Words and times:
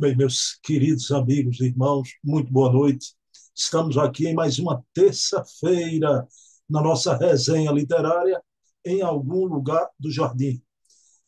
Bem, 0.00 0.16
meus 0.16 0.58
queridos 0.62 1.10
amigos 1.10 1.60
e 1.60 1.66
irmãos, 1.66 2.16
muito 2.24 2.50
boa 2.50 2.72
noite. 2.72 3.14
Estamos 3.54 3.98
aqui 3.98 4.28
em 4.28 4.34
mais 4.34 4.58
uma 4.58 4.82
terça-feira 4.94 6.26
na 6.66 6.80
nossa 6.80 7.14
resenha 7.14 7.70
literária 7.70 8.42
em 8.82 9.02
algum 9.02 9.44
lugar 9.44 9.90
do 9.98 10.10
jardim, 10.10 10.62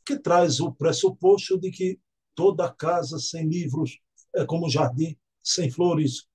que 0.06 0.18
traz 0.18 0.58
o 0.58 0.72
pressuposto 0.72 1.60
de 1.60 1.70
que 1.70 2.00
toda 2.34 2.72
casa 2.72 3.18
sem 3.18 3.46
livros 3.46 4.00
é 4.34 4.46
como 4.46 4.70
jardim 4.70 5.18
sem 5.42 5.70
flores. 5.70 6.26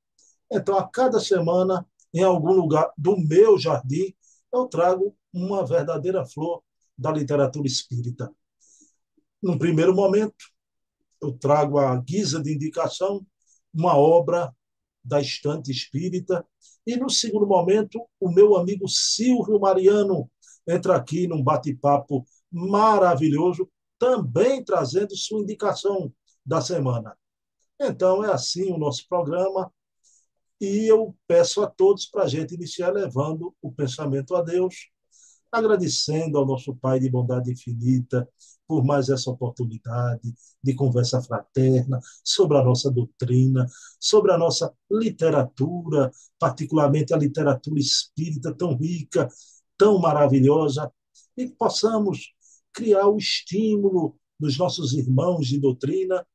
Então, 0.52 0.78
a 0.78 0.88
cada 0.88 1.20
semana, 1.20 1.88
em 2.14 2.22
algum 2.22 2.52
lugar 2.52 2.94
do 2.96 3.18
meu 3.18 3.58
jardim, 3.58 4.14
eu 4.54 4.68
trago 4.68 5.18
uma 5.34 5.66
verdadeira 5.66 6.24
flor 6.24 6.62
da 6.96 7.12
literatura 7.12 7.66
espírita. 7.66 8.32
Num 9.42 9.58
primeiro 9.58 9.96
momento, 9.96 10.56
eu 11.22 11.34
trago 11.34 11.80
a 11.80 11.96
guisa 11.98 12.42
de 12.42 12.54
indicação 12.54 13.26
uma 13.74 13.96
obra 13.96 14.54
da 15.04 15.22
estante 15.22 15.72
espírita. 15.72 16.46
E, 16.86 16.96
no 16.98 17.10
segundo 17.10 17.46
momento, 17.46 18.06
o 18.20 18.30
meu 18.32 18.56
amigo 18.56 18.88
Silvio 18.88 19.60
Mariano 19.60 20.30
entra 20.68 20.96
aqui 20.96 21.28
num 21.28 21.44
bate-papo 21.44 22.26
maravilhoso, 22.52 23.70
também 24.00 24.64
trazendo 24.64 25.16
sua 25.16 25.42
indicação 25.42 26.12
da 26.46 26.62
semana. 26.62 27.18
Então, 27.80 28.24
é 28.24 28.32
assim 28.32 28.72
o 28.72 28.78
nosso 28.78 29.08
programa. 29.08 29.72
E 30.60 30.88
eu 30.88 31.16
peço 31.28 31.62
a 31.62 31.68
todos 31.68 32.08
para 32.08 32.24
a 32.24 32.28
gente 32.28 32.56
iniciar 32.56 32.92
levando 32.92 33.56
o 33.62 33.72
pensamento 33.72 34.36
a 34.36 34.42
Deus, 34.42 34.90
agradecendo 35.52 36.38
ao 36.38 36.46
nosso 36.46 36.76
Pai 36.76 37.00
de 37.00 37.10
bondade 37.10 37.52
infinita 37.52 38.28
por 38.68 38.84
mais 38.84 39.10
essa 39.10 39.32
oportunidade 39.32 40.34
de 40.62 40.76
conversa 40.76 41.22
fraterna 41.22 42.00
sobre 42.24 42.58
a 42.58 42.64
nossa 42.64 42.92
doutrina, 42.92 43.66
sobre 44.00 44.32
a 44.32 44.38
nossa 44.38 44.74
literatura, 44.92 46.12
particularmente 46.38 47.14
a 47.14 47.18
literatura 47.18 47.80
espírita 47.80 48.54
tão 48.54 48.76
rica, 48.76 49.30
tão 49.78 50.00
maravilhosa, 50.00 50.92
e 51.38 51.48
que 51.48 51.56
possamos 51.56 52.34
criar 52.74 53.08
o 53.08 53.18
estímulo 53.18 54.18
dos 54.40 54.58
nossos 54.58 54.94
irmãos 54.94 55.48
de 55.48 55.60
doutrina 55.60 56.26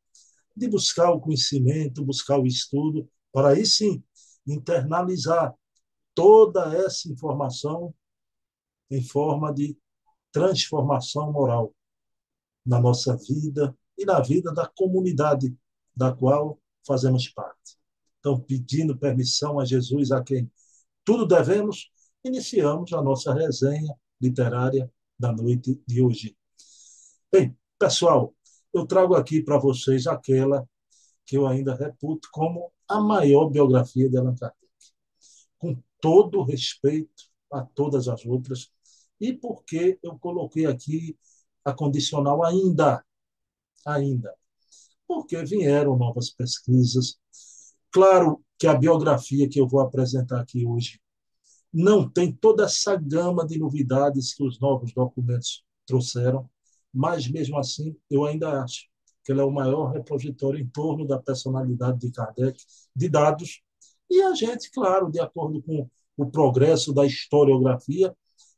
de 0.57 0.69
buscar 0.69 1.11
o 1.11 1.21
conhecimento, 1.21 2.05
buscar 2.05 2.39
o 2.39 2.47
estudo, 2.47 3.09
para 3.33 3.51
aí 3.51 3.65
sim 3.65 4.03
internalizar 4.47 5.55
toda 6.15 6.75
essa 6.75 7.09
informação 7.09 7.95
em 8.93 9.03
forma 9.03 9.53
de 9.53 9.77
transformação 10.31 11.33
moral 11.33 11.75
na 12.65 12.79
nossa 12.79 13.17
vida 13.17 13.75
e 13.97 14.05
na 14.05 14.21
vida 14.21 14.53
da 14.53 14.69
comunidade 14.69 15.57
da 15.97 16.12
qual 16.12 16.61
fazemos 16.87 17.27
parte. 17.29 17.79
Então, 18.20 18.39
pedindo 18.39 18.97
permissão 18.97 19.59
a 19.59 19.65
Jesus, 19.65 20.13
a 20.13 20.23
quem 20.23 20.51
tudo 21.05 21.27
devemos, 21.27 21.91
iniciamos 22.23 22.93
a 22.93 23.03
nossa 23.03 23.33
resenha 23.33 23.95
literária 24.20 24.93
da 25.19 25.33
noite 25.33 25.83
de 25.87 26.03
hoje. 26.03 26.37
Bem, 27.33 27.57
pessoal, 27.79 28.35
eu 28.75 28.87
trago 28.87 29.15
aqui 29.15 29.43
para 29.43 29.59
vocês 29.59 30.07
aquela 30.07 30.69
que 31.25 31.37
eu 31.37 31.47
ainda 31.47 31.75
reputo 31.75 32.29
como 32.31 32.70
a 32.87 33.01
maior 33.01 33.48
biografia 33.48 34.09
de 34.09 34.19
Allan 34.19 34.35
Kardec. 34.35 34.61
Com 35.59 35.83
todo 35.98 36.43
respeito 36.43 37.33
a 37.51 37.63
todas 37.63 38.07
as 38.07 38.25
outras, 38.27 38.70
e 39.23 39.33
porque 39.33 40.01
eu 40.03 40.19
coloquei 40.19 40.67
aqui 40.67 41.17
a 41.65 41.73
condicional 41.73 42.45
ainda, 42.45 43.05
ainda, 43.87 44.34
porque 45.06 45.41
vieram 45.45 45.97
novas 45.97 46.29
pesquisas. 46.29 47.20
Claro 47.92 48.45
que 48.59 48.67
a 48.67 48.75
biografia 48.75 49.48
que 49.48 49.61
eu 49.61 49.69
vou 49.69 49.81
apresentar 49.81 50.41
aqui 50.41 50.67
hoje 50.67 51.01
não 51.73 52.11
tem 52.11 52.33
toda 52.33 52.64
essa 52.64 52.97
gama 52.97 53.47
de 53.47 53.61
novidades 53.61 54.35
que 54.35 54.42
os 54.42 54.58
novos 54.58 54.92
documentos 54.92 55.64
trouxeram, 55.86 56.51
mas 56.92 57.29
mesmo 57.29 57.57
assim 57.58 57.97
eu 58.11 58.24
ainda 58.24 58.61
acho 58.61 58.89
que 59.24 59.30
ele 59.30 59.41
é 59.41 59.45
o 59.45 59.52
maior 59.52 59.92
repositório 59.92 60.58
em 60.58 60.67
torno 60.67 61.07
da 61.07 61.17
personalidade 61.17 62.01
de 62.01 62.11
Kardec, 62.11 62.61
de 62.95 63.08
dados, 63.08 63.63
e 64.11 64.20
a 64.20 64.35
gente, 64.35 64.68
claro, 64.73 65.13
de 65.13 65.20
acordo 65.20 65.63
com 65.63 65.89
o 66.17 66.27
progresso 66.29 66.92
da 66.92 67.07
historiografia, 67.07 68.14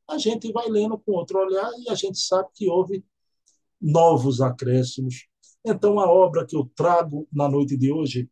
a 0.09 0.19
gente 0.19 0.53
vai 0.53 0.69
lendo 0.69 0.99
com 0.99 1.13
outro 1.13 1.39
olhar 1.39 1.71
e 1.79 1.91
a 1.91 1.95
gente 1.95 2.19
sabe 2.19 2.49
que 2.55 2.69
houve 2.69 3.05
novos 3.81 4.41
acréscimos. 4.41 5.27
Então, 5.65 5.99
a 5.99 6.11
obra 6.11 6.47
que 6.47 6.57
eu 6.57 6.71
trago 6.75 7.27
na 7.33 7.49
noite 7.49 7.77
de 7.77 7.93
hoje 7.93 8.31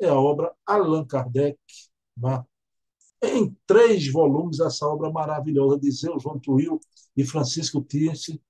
é 0.00 0.08
a 0.08 0.18
obra 0.18 0.52
Allan 0.66 1.04
Kardec, 1.06 1.58
né? 2.16 2.44
em 3.22 3.56
três 3.66 4.10
volumes, 4.10 4.60
essa 4.60 4.86
obra 4.86 5.10
maravilhosa 5.10 5.78
de 5.78 5.90
Zeu 5.90 6.18
João 6.18 6.38
Tuil 6.38 6.78
e 7.16 7.24
Francisco 7.24 7.82
Tirce. 7.82 8.40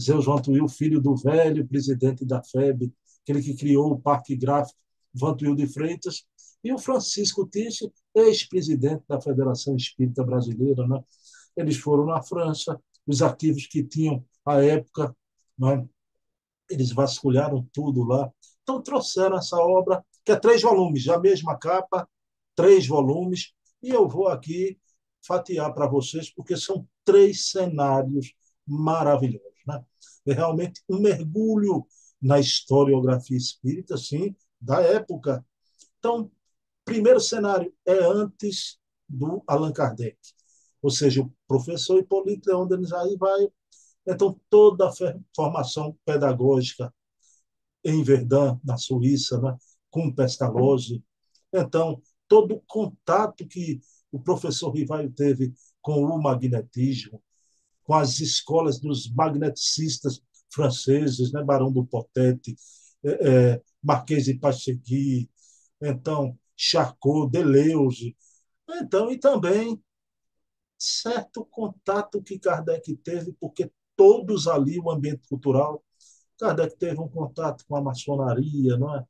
Zeu 0.00 0.20
João 0.20 0.40
Tuil, 0.40 0.66
filho 0.68 1.00
do 1.00 1.14
velho 1.14 1.66
presidente 1.66 2.24
da 2.24 2.42
FEB, 2.42 2.92
aquele 3.22 3.42
que 3.42 3.54
criou 3.54 3.92
o 3.92 4.00
Parque 4.00 4.34
Gráfico 4.34 4.78
Vantuil 5.14 5.54
de 5.54 5.66
Freitas, 5.68 6.26
e 6.62 6.72
o 6.72 6.78
Francisco 6.78 7.46
Tirce, 7.46 7.92
ex-presidente 8.14 9.04
da 9.08 9.20
Federação 9.20 9.76
Espírita 9.76 10.24
Brasileira, 10.24 10.86
né? 10.88 10.98
Eles 11.56 11.76
foram 11.76 12.06
na 12.06 12.22
França, 12.22 12.80
os 13.06 13.22
arquivos 13.22 13.66
que 13.66 13.82
tinham 13.84 14.24
à 14.44 14.62
época, 14.62 15.14
né? 15.58 15.86
eles 16.68 16.92
vasculharam 16.92 17.68
tudo 17.72 18.04
lá. 18.04 18.32
Então 18.62 18.82
trouxeram 18.82 19.36
essa 19.36 19.56
obra, 19.56 20.04
que 20.24 20.32
é 20.32 20.36
três 20.36 20.62
volumes, 20.62 21.08
a 21.08 21.18
mesma 21.18 21.58
capa, 21.58 22.08
três 22.54 22.86
volumes, 22.86 23.52
e 23.82 23.90
eu 23.90 24.08
vou 24.08 24.28
aqui 24.28 24.78
fatiar 25.26 25.72
para 25.74 25.86
vocês, 25.86 26.32
porque 26.32 26.56
são 26.56 26.86
três 27.04 27.50
cenários 27.50 28.34
maravilhosos. 28.66 29.60
Né? 29.66 29.84
É 30.26 30.32
realmente 30.32 30.82
um 30.88 30.98
mergulho 31.00 31.86
na 32.20 32.40
historiografia 32.40 33.36
espírita, 33.36 33.96
sim, 33.98 34.34
da 34.60 34.80
época. 34.80 35.44
Então, 35.98 36.30
primeiro 36.84 37.20
cenário 37.20 37.72
é 37.84 37.98
antes 38.02 38.78
do 39.06 39.42
Allan 39.46 39.72
Kardec 39.72 40.16
ou 40.84 40.90
seja, 40.90 41.22
o 41.22 41.32
professor 41.54 41.98
Hipólito 41.98 42.48
Leão 42.48 42.66
Denis 42.66 42.92
aí 42.92 43.16
vai. 43.16 43.48
Então, 44.06 44.38
toda 44.50 44.88
a 44.88 44.92
formação 45.34 45.96
pedagógica 46.04 46.92
em 47.84 48.02
Verdun, 48.02 48.58
na 48.64 48.76
Suíça, 48.76 49.40
né, 49.40 49.56
com 49.90 50.12
Pestalozzi. 50.12 51.02
Então, 51.52 52.02
todo 52.26 52.56
o 52.56 52.62
contato 52.66 53.46
que 53.46 53.80
o 54.10 54.20
professor 54.20 54.70
Rivaio 54.70 55.10
teve 55.12 55.54
com 55.80 56.04
o 56.04 56.22
magnetismo, 56.22 57.22
com 57.84 57.94
as 57.94 58.20
escolas 58.20 58.80
dos 58.80 59.10
magneticistas 59.12 60.20
franceses, 60.50 61.32
né, 61.32 61.42
Barão 61.42 61.72
do 61.72 61.86
Potete, 61.86 62.56
é, 63.04 63.28
é, 63.28 63.62
Marquês 63.82 64.24
de 64.24 64.34
Pachegui, 64.34 65.30
então 65.80 66.38
Charcot, 66.56 67.30
Deleuze, 67.30 68.16
então 68.68 69.10
e 69.10 69.18
também 69.18 69.80
certo 70.84 71.44
contato 71.46 72.22
que 72.22 72.38
Kardec 72.38 72.94
teve, 72.96 73.32
porque 73.40 73.70
todos 73.96 74.46
ali, 74.46 74.78
o 74.78 74.90
ambiente 74.90 75.26
cultural, 75.28 75.82
Kardec 76.38 76.76
teve 76.76 77.00
um 77.00 77.08
contato 77.08 77.64
com 77.66 77.76
a 77.76 77.82
maçonaria, 77.82 78.76
não 78.76 78.96
é? 78.96 79.04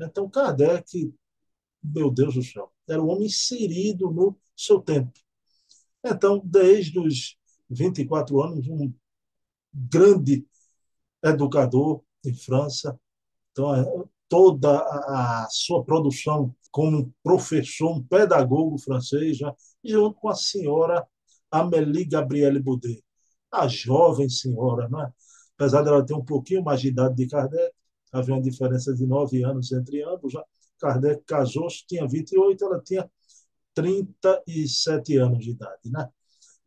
Então, 0.00 0.28
Kardec, 0.28 1.14
meu 1.82 2.10
Deus 2.10 2.34
do 2.34 2.42
céu, 2.42 2.72
era 2.88 3.02
um 3.02 3.08
homem 3.08 3.26
inserido 3.26 4.10
no 4.10 4.36
seu 4.56 4.80
tempo. 4.80 5.12
Então, 6.04 6.40
desde 6.44 6.98
os 6.98 7.36
24 7.68 8.42
anos, 8.42 8.66
um 8.68 8.92
grande 9.72 10.46
educador 11.22 12.02
em 12.24 12.34
França. 12.34 12.98
Então, 13.52 13.74
é, 13.74 13.84
toda 14.28 14.78
a 14.80 15.48
sua 15.50 15.84
produção 15.84 16.54
como 16.70 17.12
professor, 17.22 17.90
um 17.90 18.02
pedagogo 18.02 18.78
francês, 18.78 19.36
já, 19.36 19.54
junto 19.84 20.18
com 20.20 20.28
a 20.28 20.34
senhora 20.34 21.06
Amélie 21.50 22.04
Gabrielle 22.04 22.60
Boudet, 22.60 23.02
a 23.50 23.66
jovem 23.66 24.28
senhora, 24.28 24.88
né? 24.88 25.12
apesar 25.56 25.82
dela 25.82 26.04
ter 26.04 26.14
um 26.14 26.24
pouquinho 26.24 26.62
mais 26.62 26.80
de 26.80 26.88
idade 26.88 27.14
de 27.16 27.26
Kardec, 27.26 27.72
havia 28.12 28.34
uma 28.34 28.42
diferença 28.42 28.94
de 28.94 29.06
nove 29.06 29.44
anos 29.44 29.72
entre 29.72 30.02
ambos. 30.02 30.32
Já. 30.32 30.44
Kardec 30.78 31.22
casou, 31.26 31.68
tinha 31.86 32.06
28, 32.08 32.64
ela 32.64 32.80
tinha 32.80 33.10
37 33.74 35.16
anos 35.18 35.44
de 35.44 35.50
idade. 35.50 35.90
Né? 35.90 36.08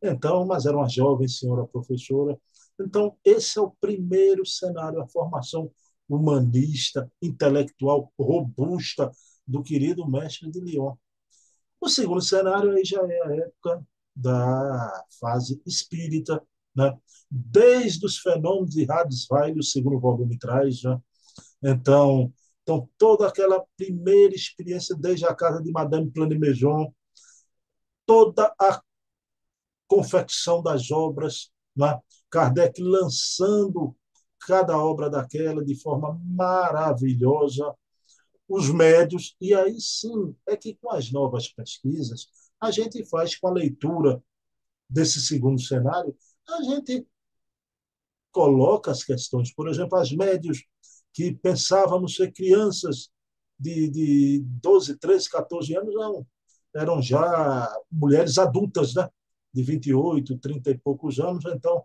Então, 0.01 0.45
mas 0.45 0.65
era 0.65 0.77
uma 0.77 0.87
jovem 0.87 1.27
senhora 1.27 1.65
professora. 1.65 2.37
Então, 2.79 3.17
esse 3.23 3.57
é 3.57 3.61
o 3.61 3.71
primeiro 3.71 4.45
cenário, 4.45 5.01
a 5.01 5.07
formação 5.07 5.71
humanista, 6.07 7.11
intelectual, 7.21 8.11
robusta 8.19 9.11
do 9.47 9.63
querido 9.63 10.07
mestre 10.09 10.51
de 10.51 10.59
Lyon. 10.59 10.95
O 11.79 11.89
segundo 11.89 12.21
cenário 12.21 12.71
aí 12.71 12.83
já 12.85 13.01
é 13.01 13.21
a 13.23 13.35
época 13.35 13.85
da 14.15 15.05
fase 15.19 15.61
espírita, 15.65 16.41
né? 16.75 16.97
desde 17.29 18.05
os 18.05 18.17
fenômenos 18.19 18.71
de 18.71 18.85
Radisweiler, 18.85 19.57
o 19.57 19.63
segundo 19.63 19.99
volume 19.99 20.37
traz, 20.37 20.79
já. 20.79 20.99
então, 21.63 22.31
Então, 22.63 22.89
toda 22.97 23.27
aquela 23.27 23.63
primeira 23.77 24.33
experiência, 24.35 24.95
desde 24.95 25.25
a 25.25 25.35
casa 25.35 25.61
de 25.61 25.71
Madame 25.71 26.09
Plane-Maison, 26.11 26.93
toda 28.05 28.53
a 28.59 28.81
confecção 29.87 30.61
das 30.61 30.91
obras, 30.91 31.51
né? 31.75 31.99
Kardec 32.29 32.81
lançando 32.81 33.95
cada 34.39 34.77
obra 34.77 35.09
daquela 35.09 35.63
de 35.63 35.75
forma 35.75 36.19
maravilhosa, 36.23 37.73
os 38.47 38.69
médios, 38.69 39.35
e 39.39 39.53
aí 39.53 39.79
sim 39.79 40.35
é 40.47 40.57
que 40.57 40.75
com 40.75 40.91
as 40.91 41.11
novas 41.11 41.47
pesquisas, 41.47 42.27
a 42.63 42.71
gente 42.71 43.03
faz 43.05 43.35
com 43.35 43.47
a 43.47 43.53
leitura 43.53 44.23
desse 44.89 45.21
segundo 45.21 45.61
cenário, 45.61 46.15
a 46.47 46.61
gente 46.63 47.05
coloca 48.31 48.91
as 48.91 49.03
questões. 49.03 49.53
Por 49.53 49.67
exemplo, 49.67 49.97
as 49.97 50.11
médios 50.11 50.63
que 51.13 51.33
pensávamos 51.33 52.15
ser 52.15 52.31
crianças 52.31 53.09
de, 53.59 53.89
de 53.89 54.39
12, 54.61 54.97
13, 54.97 55.29
14 55.29 55.77
anos, 55.77 55.93
não. 55.93 56.27
Eram 56.75 57.01
já 57.01 57.71
mulheres 57.91 58.37
adultas, 58.37 58.95
né? 58.95 59.07
de 59.53 59.61
28, 59.61 60.37
30 60.39 60.71
e 60.71 60.77
poucos 60.77 61.19
anos. 61.19 61.45
Então, 61.45 61.83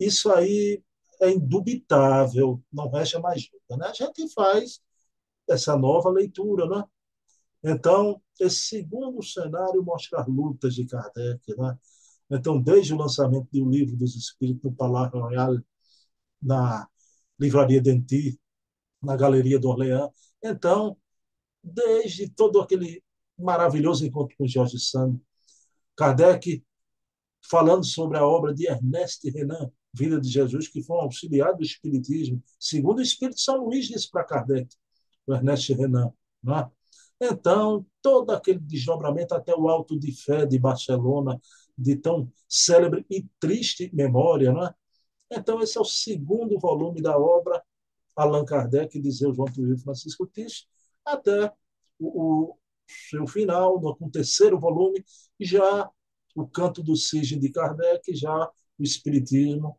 isso 0.00 0.32
aí 0.32 0.82
é 1.20 1.30
indubitável, 1.30 2.62
não 2.72 2.88
resta 2.90 3.18
mais 3.20 3.48
dúvida. 3.48 3.76
Né? 3.76 3.86
A 3.88 3.92
gente 3.92 4.32
faz 4.32 4.80
essa 5.48 5.76
nova 5.76 6.08
leitura. 6.08 6.66
Né? 6.66 6.84
Então, 7.68 8.22
esse 8.40 8.58
segundo 8.58 9.20
cenário 9.24 9.82
mostra 9.82 10.20
as 10.20 10.28
lutas 10.28 10.72
de 10.72 10.86
Kardec. 10.86 11.40
Né? 11.58 11.76
Então, 12.30 12.62
desde 12.62 12.94
o 12.94 12.96
lançamento 12.96 13.48
do 13.52 13.68
Livro 13.68 13.96
dos 13.96 14.14
Espíritos 14.14 14.62
no 14.62 14.72
Palácio 14.72 15.18
Royal, 15.18 15.58
na 16.40 16.88
Livraria 17.36 17.82
Denti, 17.82 18.38
na 19.02 19.16
Galeria 19.16 19.58
do 19.58 19.68
Orleans. 19.68 20.10
Então, 20.40 20.96
desde 21.60 22.28
todo 22.30 22.60
aquele 22.60 23.02
maravilhoso 23.36 24.06
encontro 24.06 24.36
com 24.36 24.46
Jorge 24.46 24.78
Sand, 24.78 25.20
Kardec 25.96 26.64
falando 27.50 27.84
sobre 27.84 28.16
a 28.16 28.24
obra 28.24 28.54
de 28.54 28.68
Ernest 28.68 29.28
Renan, 29.28 29.72
Vida 29.92 30.20
de 30.20 30.28
Jesus, 30.28 30.68
que 30.68 30.84
foi 30.84 30.96
um 30.98 31.00
auxiliar 31.00 31.56
do 31.56 31.62
Espiritismo, 31.64 32.40
segundo 32.60 32.98
o 32.98 33.02
Espírito 33.02 33.40
São 33.40 33.64
Luís 33.64 33.86
disse 33.86 34.08
para 34.08 34.24
Kardec, 34.24 34.68
o 35.26 35.34
Ernest 35.34 35.72
Renan. 35.72 36.12
Né? 36.44 36.70
Então, 37.20 37.86
todo 38.02 38.30
aquele 38.30 38.58
desdobramento 38.58 39.34
até 39.34 39.54
o 39.54 39.68
Alto 39.68 39.98
de 39.98 40.12
Fé 40.12 40.44
de 40.44 40.58
Barcelona, 40.58 41.40
de 41.76 41.96
tão 41.96 42.30
célebre 42.48 43.06
e 43.10 43.26
triste 43.40 43.90
memória. 43.94 44.52
Né? 44.52 44.74
Então, 45.30 45.60
esse 45.60 45.78
é 45.78 45.80
o 45.80 45.84
segundo 45.84 46.58
volume 46.58 47.00
da 47.00 47.18
obra 47.18 47.62
Allan 48.14 48.44
Kardec, 48.44 48.98
de 49.00 49.10
Zeus 49.10 49.36
João 49.36 49.48
Francisco 49.82 50.26
Tis, 50.26 50.66
até 51.04 51.52
o, 51.98 52.50
o 52.52 52.58
seu 52.86 53.26
final, 53.26 53.80
no, 53.80 53.94
com 53.96 54.06
o 54.06 54.10
terceiro 54.10 54.58
volume, 54.58 55.04
já 55.38 55.90
o 56.34 56.46
canto 56.46 56.82
do 56.82 56.96
cisne 56.96 57.38
de 57.38 57.50
Kardec, 57.50 58.14
já 58.14 58.50
o 58.78 58.82
Espiritismo 58.82 59.78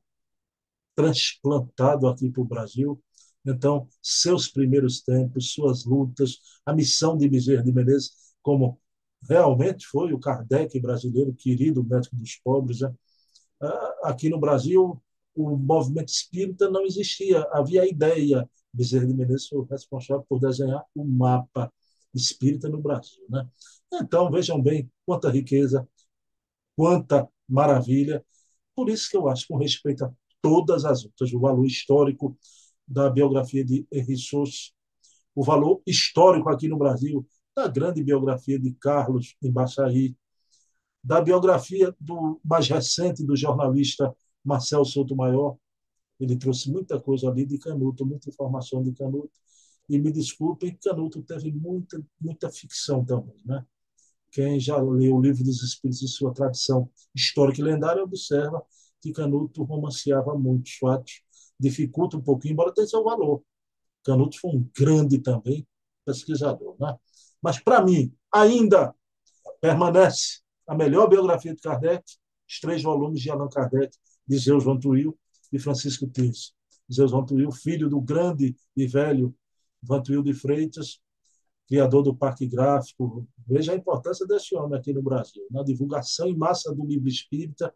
transplantado 0.95 2.07
aqui 2.07 2.29
para 2.29 2.41
o 2.41 2.45
Brasil. 2.45 3.01
Então, 3.45 3.87
seus 4.01 4.47
primeiros 4.47 5.01
tempos, 5.01 5.53
suas 5.53 5.85
lutas, 5.85 6.39
a 6.65 6.73
missão 6.73 7.17
de 7.17 7.29
Bezerra 7.29 7.63
de 7.63 7.71
Menezes, 7.71 8.11
como 8.41 8.79
realmente 9.27 9.85
foi 9.87 10.13
o 10.13 10.19
Kardec 10.19 10.79
brasileiro, 10.79 11.33
querido 11.33 11.83
médico 11.83 12.15
dos 12.15 12.35
pobres. 12.37 12.81
Né? 12.81 12.93
Ah, 13.61 13.95
aqui 14.05 14.29
no 14.29 14.39
Brasil, 14.39 15.01
o 15.35 15.57
movimento 15.57 16.09
espírita 16.09 16.69
não 16.69 16.85
existia, 16.85 17.41
havia 17.51 17.83
a 17.83 17.87
ideia. 17.87 18.49
Bezerra 18.73 19.07
de 19.07 19.13
Menezes 19.13 19.47
foi 19.47 19.65
responsável 19.69 20.25
por 20.27 20.39
desenhar 20.39 20.83
o 20.93 21.05
mapa 21.05 21.71
espírita 22.13 22.69
no 22.69 22.81
Brasil. 22.81 23.23
Né? 23.29 23.47
Então, 23.93 24.29
vejam 24.29 24.61
bem 24.61 24.91
quanta 25.05 25.29
riqueza, 25.29 25.87
quanta 26.75 27.27
maravilha. 27.47 28.23
Por 28.75 28.89
isso 28.89 29.09
que 29.09 29.17
eu 29.17 29.27
acho, 29.27 29.47
com 29.47 29.57
respeito 29.57 30.05
a 30.05 30.11
todas 30.41 30.85
as 30.85 31.03
outras, 31.05 31.33
o 31.33 31.39
valor 31.39 31.65
histórico 31.65 32.37
da 32.87 33.09
biografia 33.09 33.63
de 33.65 33.85
Souza, 34.17 34.71
o 35.35 35.43
valor 35.43 35.81
histórico 35.85 36.49
aqui 36.49 36.67
no 36.67 36.77
Brasil 36.77 37.27
da 37.55 37.67
grande 37.67 38.03
biografia 38.03 38.59
de 38.59 38.71
Carlos 38.73 39.35
Embaixaí, 39.41 40.15
da 41.03 41.21
biografia 41.21 41.95
do 41.99 42.39
mais 42.43 42.67
recente 42.67 43.25
do 43.25 43.35
jornalista 43.35 44.15
Marcel 44.43 44.83
Maior, 45.15 45.57
Ele 46.19 46.35
trouxe 46.35 46.71
muita 46.71 46.99
coisa 46.99 47.29
ali 47.29 47.45
de 47.45 47.57
Canuto, 47.57 48.05
muita 48.05 48.29
informação 48.29 48.83
de 48.83 48.91
Canuto. 48.93 49.31
E 49.89 49.97
me 49.97 50.11
desculpem, 50.11 50.77
Canuto 50.83 51.21
teve 51.21 51.51
muita, 51.51 52.03
muita 52.19 52.49
ficção 52.49 53.05
também. 53.05 53.35
Né? 53.45 53.65
Quem 54.31 54.59
já 54.59 54.77
leu 54.77 55.15
o 55.15 55.21
livro 55.21 55.43
dos 55.43 55.63
Espíritos 55.63 56.01
e 56.01 56.07
sua 56.07 56.33
tradição 56.33 56.89
histórica 57.15 57.61
e 57.61 57.63
lendária 57.63 58.03
observa 58.03 58.63
que 59.01 59.11
Canuto 59.11 59.63
romanceava 59.63 60.37
muitos 60.37 60.73
fatos, 60.73 61.21
dificulta 61.59 62.17
um 62.17 62.21
pouquinho, 62.21 62.53
embora 62.53 62.73
tenha 62.73 62.87
seu 62.87 63.03
valor. 63.03 63.43
Canuto 64.03 64.39
foi 64.39 64.51
um 64.51 64.69
grande 64.77 65.19
também 65.19 65.67
pesquisador. 66.05 66.75
Né? 66.79 66.95
Mas, 67.41 67.59
para 67.59 67.83
mim, 67.83 68.13
ainda 68.31 68.93
permanece 69.59 70.41
a 70.67 70.75
melhor 70.75 71.07
biografia 71.09 71.53
de 71.53 71.61
Kardec, 71.61 72.03
os 72.47 72.59
três 72.59 72.81
volumes 72.81 73.21
de 73.21 73.29
Allan 73.29 73.49
Kardec, 73.49 73.95
de 74.27 74.37
Zeus 74.37 74.63
Van 74.63 74.79
Tuyl 74.79 75.17
e 75.51 75.59
Francisco 75.59 76.07
Tirso. 76.07 76.53
Zeus 76.91 77.11
Van 77.11 77.25
Tuyl, 77.25 77.51
filho 77.51 77.89
do 77.89 77.99
grande 77.99 78.55
e 78.75 78.87
velho 78.87 79.35
Van 79.81 80.01
Tuyl 80.01 80.23
de 80.23 80.33
Freitas, 80.33 81.01
criador 81.67 82.03
do 82.03 82.15
Parque 82.15 82.47
Gráfico. 82.47 83.27
Veja 83.45 83.73
a 83.73 83.75
importância 83.75 84.25
desse 84.25 84.55
homem 84.55 84.79
aqui 84.79 84.93
no 84.93 85.01
Brasil, 85.01 85.45
na 85.51 85.63
divulgação 85.63 86.27
em 86.27 86.35
massa 86.35 86.73
do 86.73 86.85
livro 86.85 87.07
espírita, 87.07 87.73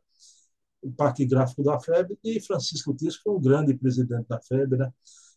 o 0.81 0.91
Parque 0.91 1.25
Gráfico 1.25 1.63
da 1.63 1.79
FEB, 1.79 2.17
e 2.23 2.39
Francisco 2.41 2.95
que 2.95 3.09
foi 3.11 3.33
um 3.33 3.39
grande 3.39 3.73
presidente 3.73 4.27
da 4.27 4.39
FEB. 4.41 4.77
Né? 4.77 4.93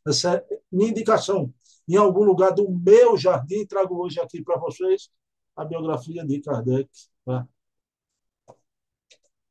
Essa 0.07 0.37
é 0.37 0.45
minha 0.73 0.91
indicação. 0.91 1.53
Em 1.87 1.97
algum 1.97 2.25
lugar 2.25 2.53
do 2.53 2.71
meu 2.71 3.17
jardim, 3.17 3.67
trago 3.67 4.03
hoje 4.03 4.21
aqui 4.21 4.43
para 4.43 4.59
vocês 4.59 5.11
a 5.55 5.65
biografia 5.65 6.25
de 6.25 6.41
Kardec, 6.41 6.89
tá? 7.25 7.47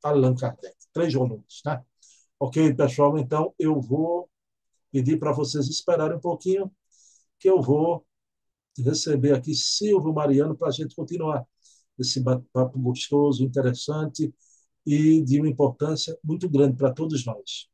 Allan 0.02 0.34
Kardec. 0.34 0.74
Três 0.92 1.14
volumes. 1.14 1.62
Né? 1.64 1.82
Ok, 2.38 2.74
pessoal? 2.74 3.16
Então, 3.18 3.54
eu 3.58 3.80
vou 3.80 4.28
pedir 4.92 5.18
para 5.18 5.32
vocês 5.32 5.66
esperarem 5.68 6.16
um 6.16 6.20
pouquinho, 6.20 6.70
que 7.38 7.48
eu 7.48 7.60
vou 7.62 8.04
receber 8.78 9.32
aqui 9.32 9.54
Silvio 9.54 10.12
Mariano 10.12 10.56
para 10.56 10.68
a 10.68 10.72
gente 10.72 10.94
continuar 10.94 11.46
esse 11.98 12.20
bate-papo 12.20 12.78
gostoso, 12.78 13.44
interessante 13.44 14.34
e 14.86 15.22
de 15.22 15.40
uma 15.40 15.48
importância 15.48 16.18
muito 16.22 16.48
grande 16.48 16.76
para 16.76 16.92
todos 16.92 17.24
nós. 17.24 17.68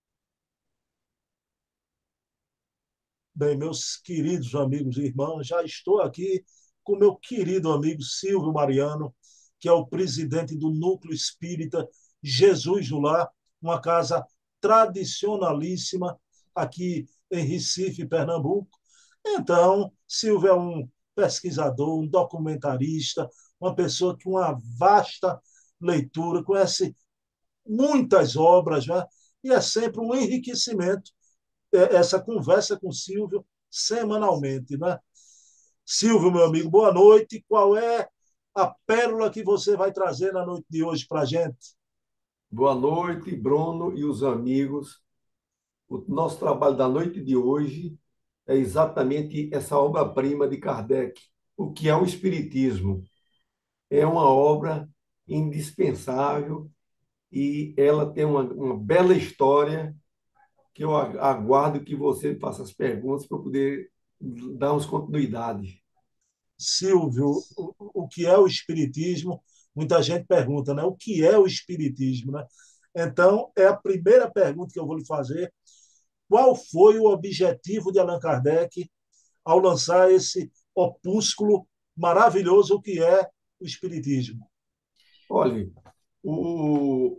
Bem, 3.34 3.56
meus 3.56 3.96
queridos 3.96 4.54
amigos 4.54 4.98
e 4.98 5.04
irmãos, 5.04 5.46
já 5.46 5.62
estou 5.62 6.00
aqui 6.00 6.44
com 6.82 6.96
meu 6.96 7.16
querido 7.16 7.72
amigo 7.72 8.02
Silvio 8.02 8.52
Mariano, 8.52 9.14
que 9.58 9.68
é 9.68 9.72
o 9.72 9.86
presidente 9.86 10.56
do 10.56 10.70
Núcleo 10.70 11.14
Espírita 11.14 11.88
Jesus 12.22 12.88
do 12.88 12.98
Lar, 12.98 13.30
uma 13.60 13.80
casa 13.80 14.24
tradicionalíssima 14.60 16.18
aqui 16.54 17.06
em 17.30 17.44
Recife, 17.44 18.06
Pernambuco. 18.06 18.78
Então, 19.24 19.92
Silvio 20.06 20.48
é 20.48 20.54
um 20.54 20.88
pesquisador, 21.14 22.00
um 22.00 22.06
documentarista, 22.06 23.28
uma 23.60 23.74
pessoa 23.74 24.16
com 24.22 24.30
uma 24.30 24.58
vasta 24.78 25.40
leitura, 25.80 26.42
conhece 26.42 26.94
muitas 27.70 28.36
obras, 28.36 28.86
né? 28.86 29.04
e 29.44 29.52
é 29.52 29.60
sempre 29.60 30.00
um 30.00 30.14
enriquecimento 30.14 31.10
é, 31.72 31.96
essa 31.96 32.20
conversa 32.20 32.78
com 32.78 32.90
Silvio 32.90 33.46
semanalmente. 33.70 34.76
Né? 34.76 34.98
Silvio, 35.84 36.32
meu 36.32 36.44
amigo, 36.44 36.68
boa 36.68 36.92
noite. 36.92 37.44
Qual 37.48 37.76
é 37.76 38.08
a 38.54 38.66
pérola 38.86 39.30
que 39.30 39.44
você 39.44 39.76
vai 39.76 39.92
trazer 39.92 40.32
na 40.32 40.44
noite 40.44 40.66
de 40.68 40.82
hoje 40.82 41.06
para 41.06 41.20
a 41.20 41.24
gente? 41.24 41.76
Boa 42.50 42.74
noite, 42.74 43.34
Bruno 43.36 43.96
e 43.96 44.04
os 44.04 44.24
amigos. 44.24 45.00
O 45.88 45.98
nosso 46.08 46.38
trabalho 46.38 46.76
da 46.76 46.88
noite 46.88 47.22
de 47.22 47.36
hoje 47.36 47.96
é 48.46 48.56
exatamente 48.56 49.48
essa 49.52 49.78
obra-prima 49.78 50.48
de 50.48 50.56
Kardec, 50.58 51.20
o 51.56 51.72
que 51.72 51.88
é 51.88 51.94
o 51.94 52.04
Espiritismo. 52.04 53.04
É 53.88 54.04
uma 54.04 54.28
obra 54.28 54.88
indispensável 55.28 56.68
e 57.32 57.74
ela 57.76 58.12
tem 58.12 58.24
uma, 58.24 58.42
uma 58.42 58.76
bela 58.78 59.14
história 59.14 59.94
que 60.74 60.84
eu 60.84 60.96
aguardo 60.96 61.84
que 61.84 61.94
você 61.94 62.36
faça 62.38 62.62
as 62.62 62.72
perguntas 62.72 63.26
para 63.26 63.38
poder 63.38 63.90
darmos 64.58 64.86
continuidade. 64.86 65.82
Silvio, 66.58 67.30
o, 67.56 68.02
o 68.02 68.08
que 68.08 68.26
é 68.26 68.36
o 68.36 68.46
Espiritismo? 68.46 69.42
Muita 69.74 70.02
gente 70.02 70.26
pergunta, 70.26 70.74
né? 70.74 70.82
O 70.82 70.94
que 70.94 71.24
é 71.24 71.38
o 71.38 71.46
Espiritismo? 71.46 72.32
Né? 72.32 72.44
Então, 72.94 73.50
é 73.56 73.66
a 73.66 73.76
primeira 73.76 74.30
pergunta 74.30 74.72
que 74.72 74.78
eu 74.78 74.86
vou 74.86 74.96
lhe 74.96 75.06
fazer. 75.06 75.52
Qual 76.28 76.54
foi 76.54 76.98
o 76.98 77.06
objetivo 77.06 77.90
de 77.90 77.98
Allan 77.98 78.20
Kardec 78.20 78.88
ao 79.44 79.58
lançar 79.58 80.10
esse 80.10 80.52
opúsculo 80.74 81.66
maravilhoso 81.96 82.80
que 82.80 83.02
é 83.02 83.22
o 83.58 83.64
Espiritismo? 83.64 84.48
Olha, 85.28 85.70
o, 86.22 87.18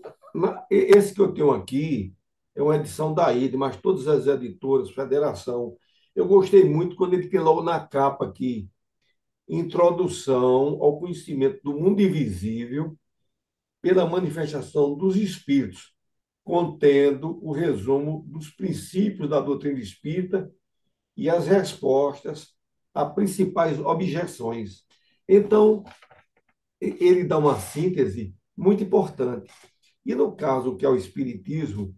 esse 0.70 1.14
que 1.14 1.22
eu 1.22 1.34
tenho 1.34 1.52
aqui 1.52 2.16
é 2.56 2.62
uma 2.62 2.76
edição 2.76 3.14
da 3.14 3.32
IDE, 3.34 3.58
mas 3.58 3.78
todas 3.78 4.08
as 4.08 4.28
editoras, 4.28 4.92
Federação. 4.92 5.76
Eu 6.16 6.28
gostei 6.28 6.64
muito 6.66 6.96
quando 6.96 7.14
ele 7.14 7.30
tem 7.30 7.40
logo 7.40 7.64
na 7.64 7.80
capa 7.80 8.26
aqui, 8.26 8.70
Introdução 9.48 10.78
ao 10.82 11.00
Conhecimento 11.00 11.60
do 11.64 11.74
Mundo 11.74 12.02
Invisível 12.02 12.98
pela 13.82 14.08
Manifestação 14.08 14.96
dos 14.96 15.16
Espíritos, 15.16 15.94
contendo 16.44 17.40
o 17.44 17.52
resumo 17.52 18.24
dos 18.28 18.50
princípios 18.50 19.30
da 19.30 19.40
doutrina 19.40 19.80
espírita 19.80 20.52
e 21.18 21.30
as 21.30 21.48
respostas 21.48 22.56
a 22.94 23.06
principais 23.06 23.80
objeções. 23.80 24.84
Então, 25.28 25.84
ele 26.80 27.24
dá 27.24 27.38
uma 27.38 27.60
síntese 27.60 28.36
muito 28.62 28.84
importante. 28.84 29.52
E 30.06 30.14
no 30.16 30.36
caso 30.36 30.78
que 30.78 30.86
é 30.86 30.90
o 30.90 30.96
Espiritismo, 30.96 31.96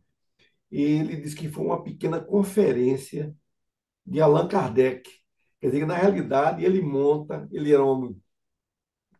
ele 0.71 1.17
diz 1.17 1.33
que 1.33 1.49
foi 1.49 1.65
uma 1.65 1.83
pequena 1.83 2.19
conferência 2.21 3.35
de 4.05 4.21
Allan 4.21 4.47
Kardec. 4.47 5.09
Quer 5.59 5.67
dizer, 5.67 5.85
na 5.85 5.95
realidade, 5.95 6.63
ele 6.63 6.81
monta, 6.81 7.47
ele 7.51 7.73
era 7.73 7.83
um 7.83 7.87
homem 7.89 8.21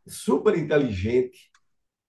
super 0.07 0.57
inteligente, 0.57 1.51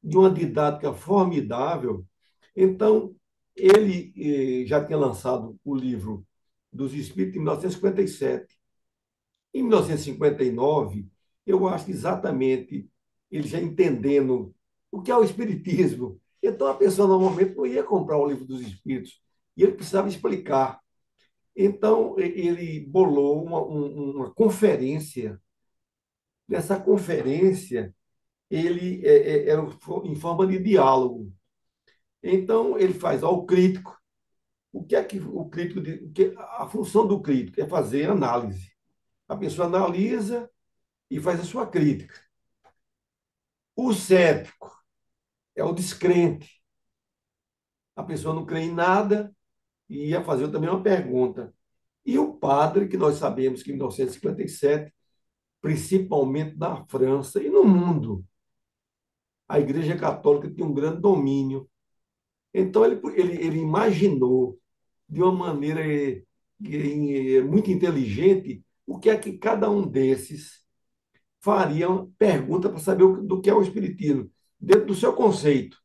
de 0.02 0.16
uma 0.16 0.30
didática 0.30 0.92
formidável. 0.92 2.06
Então, 2.54 3.16
ele 3.56 4.12
eh, 4.16 4.66
já 4.66 4.84
tinha 4.84 4.98
lançado 4.98 5.58
o 5.64 5.74
livro 5.74 6.26
dos 6.72 6.94
Espíritos 6.94 7.36
em 7.36 7.40
1957. 7.40 8.58
Em 9.54 9.62
1959, 9.62 11.08
eu 11.46 11.66
acho 11.68 11.86
que 11.86 11.92
exatamente 11.92 12.88
ele 13.30 13.48
já 13.48 13.60
entendendo 13.60 14.54
o 14.94 15.02
que 15.02 15.10
é 15.10 15.16
o 15.16 15.24
Espiritismo. 15.24 16.20
Então, 16.40 16.68
a 16.68 16.74
pessoa 16.74 17.08
normalmente 17.08 17.56
não 17.56 17.66
ia 17.66 17.82
comprar 17.82 18.16
o 18.16 18.26
livro 18.28 18.44
dos 18.44 18.60
Espíritos, 18.60 19.20
e 19.56 19.64
ele 19.64 19.72
precisava 19.72 20.08
explicar. 20.08 20.80
Então, 21.56 22.16
ele 22.18 22.80
bolou 22.86 23.44
uma, 23.44 23.60
uma 23.60 24.30
conferência. 24.32 25.40
Nessa 26.46 26.78
conferência, 26.78 27.92
ele 28.48 29.04
é, 29.04 29.16
é, 29.16 29.48
era 29.48 29.62
em 30.04 30.14
forma 30.14 30.46
de 30.46 30.58
diálogo. 30.60 31.32
Então, 32.22 32.78
ele 32.78 32.94
faz 32.94 33.24
ao 33.24 33.44
crítico, 33.44 33.98
o 34.72 34.84
que 34.84 34.94
é 34.94 35.02
que 35.02 35.18
o 35.18 35.46
crítico 35.46 35.80
o 35.80 36.12
que 36.12 36.34
a 36.36 36.68
função 36.68 37.06
do 37.06 37.20
crítico 37.20 37.60
é 37.60 37.66
fazer 37.66 38.10
análise. 38.10 38.70
A 39.28 39.36
pessoa 39.36 39.66
analisa 39.66 40.48
e 41.10 41.20
faz 41.20 41.40
a 41.40 41.44
sua 41.44 41.66
crítica. 41.66 42.14
O 43.76 43.92
cético 43.92 44.83
é 45.56 45.64
o 45.64 45.72
descrente. 45.72 46.60
A 47.96 48.02
pessoa 48.02 48.34
não 48.34 48.44
crê 48.46 48.62
em 48.62 48.72
nada 48.72 49.34
e 49.88 50.10
ia 50.10 50.22
fazer 50.24 50.50
também 50.50 50.68
uma 50.70 50.82
pergunta. 50.82 51.54
E 52.04 52.18
o 52.18 52.34
padre, 52.34 52.88
que 52.88 52.96
nós 52.96 53.16
sabemos 53.16 53.62
que 53.62 53.70
em 53.70 53.74
1957, 53.74 54.92
principalmente 55.60 56.56
na 56.56 56.84
França 56.86 57.42
e 57.42 57.48
no 57.48 57.64
mundo, 57.64 58.24
a 59.48 59.60
Igreja 59.60 59.96
Católica 59.96 60.50
tinha 60.50 60.66
um 60.66 60.74
grande 60.74 61.00
domínio. 61.00 61.68
Então, 62.52 62.84
ele, 62.84 63.00
ele, 63.14 63.46
ele 63.46 63.58
imaginou 63.60 64.58
de 65.08 65.22
uma 65.22 65.32
maneira 65.32 65.80
eh, 65.86 66.24
eh, 66.62 67.42
muito 67.42 67.70
inteligente 67.70 68.64
o 68.86 68.98
que 68.98 69.10
é 69.10 69.16
que 69.16 69.38
cada 69.38 69.70
um 69.70 69.86
desses 69.86 70.64
faria 71.40 71.88
pergunta 72.18 72.68
para 72.70 72.78
saber 72.78 73.22
do 73.22 73.40
que 73.40 73.50
é 73.50 73.54
o 73.54 73.62
espiritismo, 73.62 74.30
dentro 74.64 74.86
do 74.86 74.94
seu 74.94 75.12
conceito. 75.12 75.76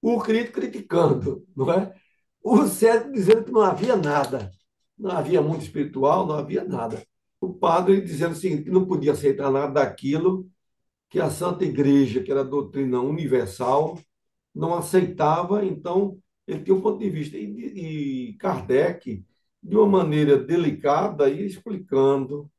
O 0.00 0.20
crítico 0.20 0.60
criticando, 0.60 1.46
não 1.56 1.72
é? 1.72 1.94
O 2.42 2.66
cético 2.66 3.12
dizendo 3.12 3.44
que 3.44 3.52
não 3.52 3.62
havia 3.62 3.96
nada, 3.96 4.50
não 4.98 5.12
havia 5.12 5.40
mundo 5.40 5.62
espiritual, 5.62 6.26
não 6.26 6.34
havia 6.34 6.64
nada. 6.64 7.02
O 7.40 7.54
padre 7.54 8.00
dizendo 8.00 8.32
assim, 8.32 8.62
que 8.62 8.70
não 8.70 8.84
podia 8.86 9.12
aceitar 9.12 9.50
nada 9.50 9.72
daquilo 9.72 10.50
que 11.08 11.20
a 11.20 11.30
Santa 11.30 11.64
Igreja, 11.64 12.22
que 12.22 12.30
era 12.30 12.40
a 12.40 12.44
doutrina 12.44 13.00
universal, 13.00 13.98
não 14.54 14.74
aceitava, 14.74 15.64
então 15.64 16.18
ele 16.46 16.62
tinha 16.64 16.74
um 16.74 16.80
ponto 16.80 16.98
de 16.98 17.10
vista. 17.10 17.36
E, 17.36 18.30
e 18.30 18.32
Kardec, 18.34 19.24
de 19.62 19.76
uma 19.76 19.86
maneira 19.86 20.36
delicada, 20.36 21.30
ia 21.30 21.46
explicando, 21.46 22.50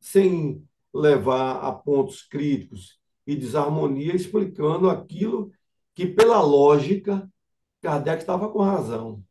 sem 0.00 0.62
levar 0.92 1.56
a 1.56 1.72
pontos 1.72 2.22
críticos 2.22 3.00
e 3.26 3.34
desarmonia, 3.36 4.14
explicando 4.14 4.90
aquilo 4.90 5.50
que, 5.94 6.06
pela 6.06 6.40
lógica, 6.40 7.30
Kardec 7.80 8.22
estava 8.22 8.50
com 8.50 8.60
razão. 8.60 9.24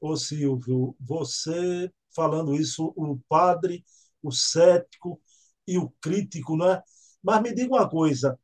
Ô 0.00 0.16
Silvio, 0.16 0.94
você 1.00 1.90
falando 2.14 2.54
isso, 2.54 2.92
o 2.96 3.18
padre, 3.28 3.84
o 4.22 4.30
cético 4.30 5.20
e 5.66 5.78
o 5.78 5.90
crítico, 6.00 6.56
né? 6.56 6.82
Mas 7.22 7.42
me 7.42 7.54
diga 7.54 7.74
uma 7.74 7.88
coisa: 7.88 8.38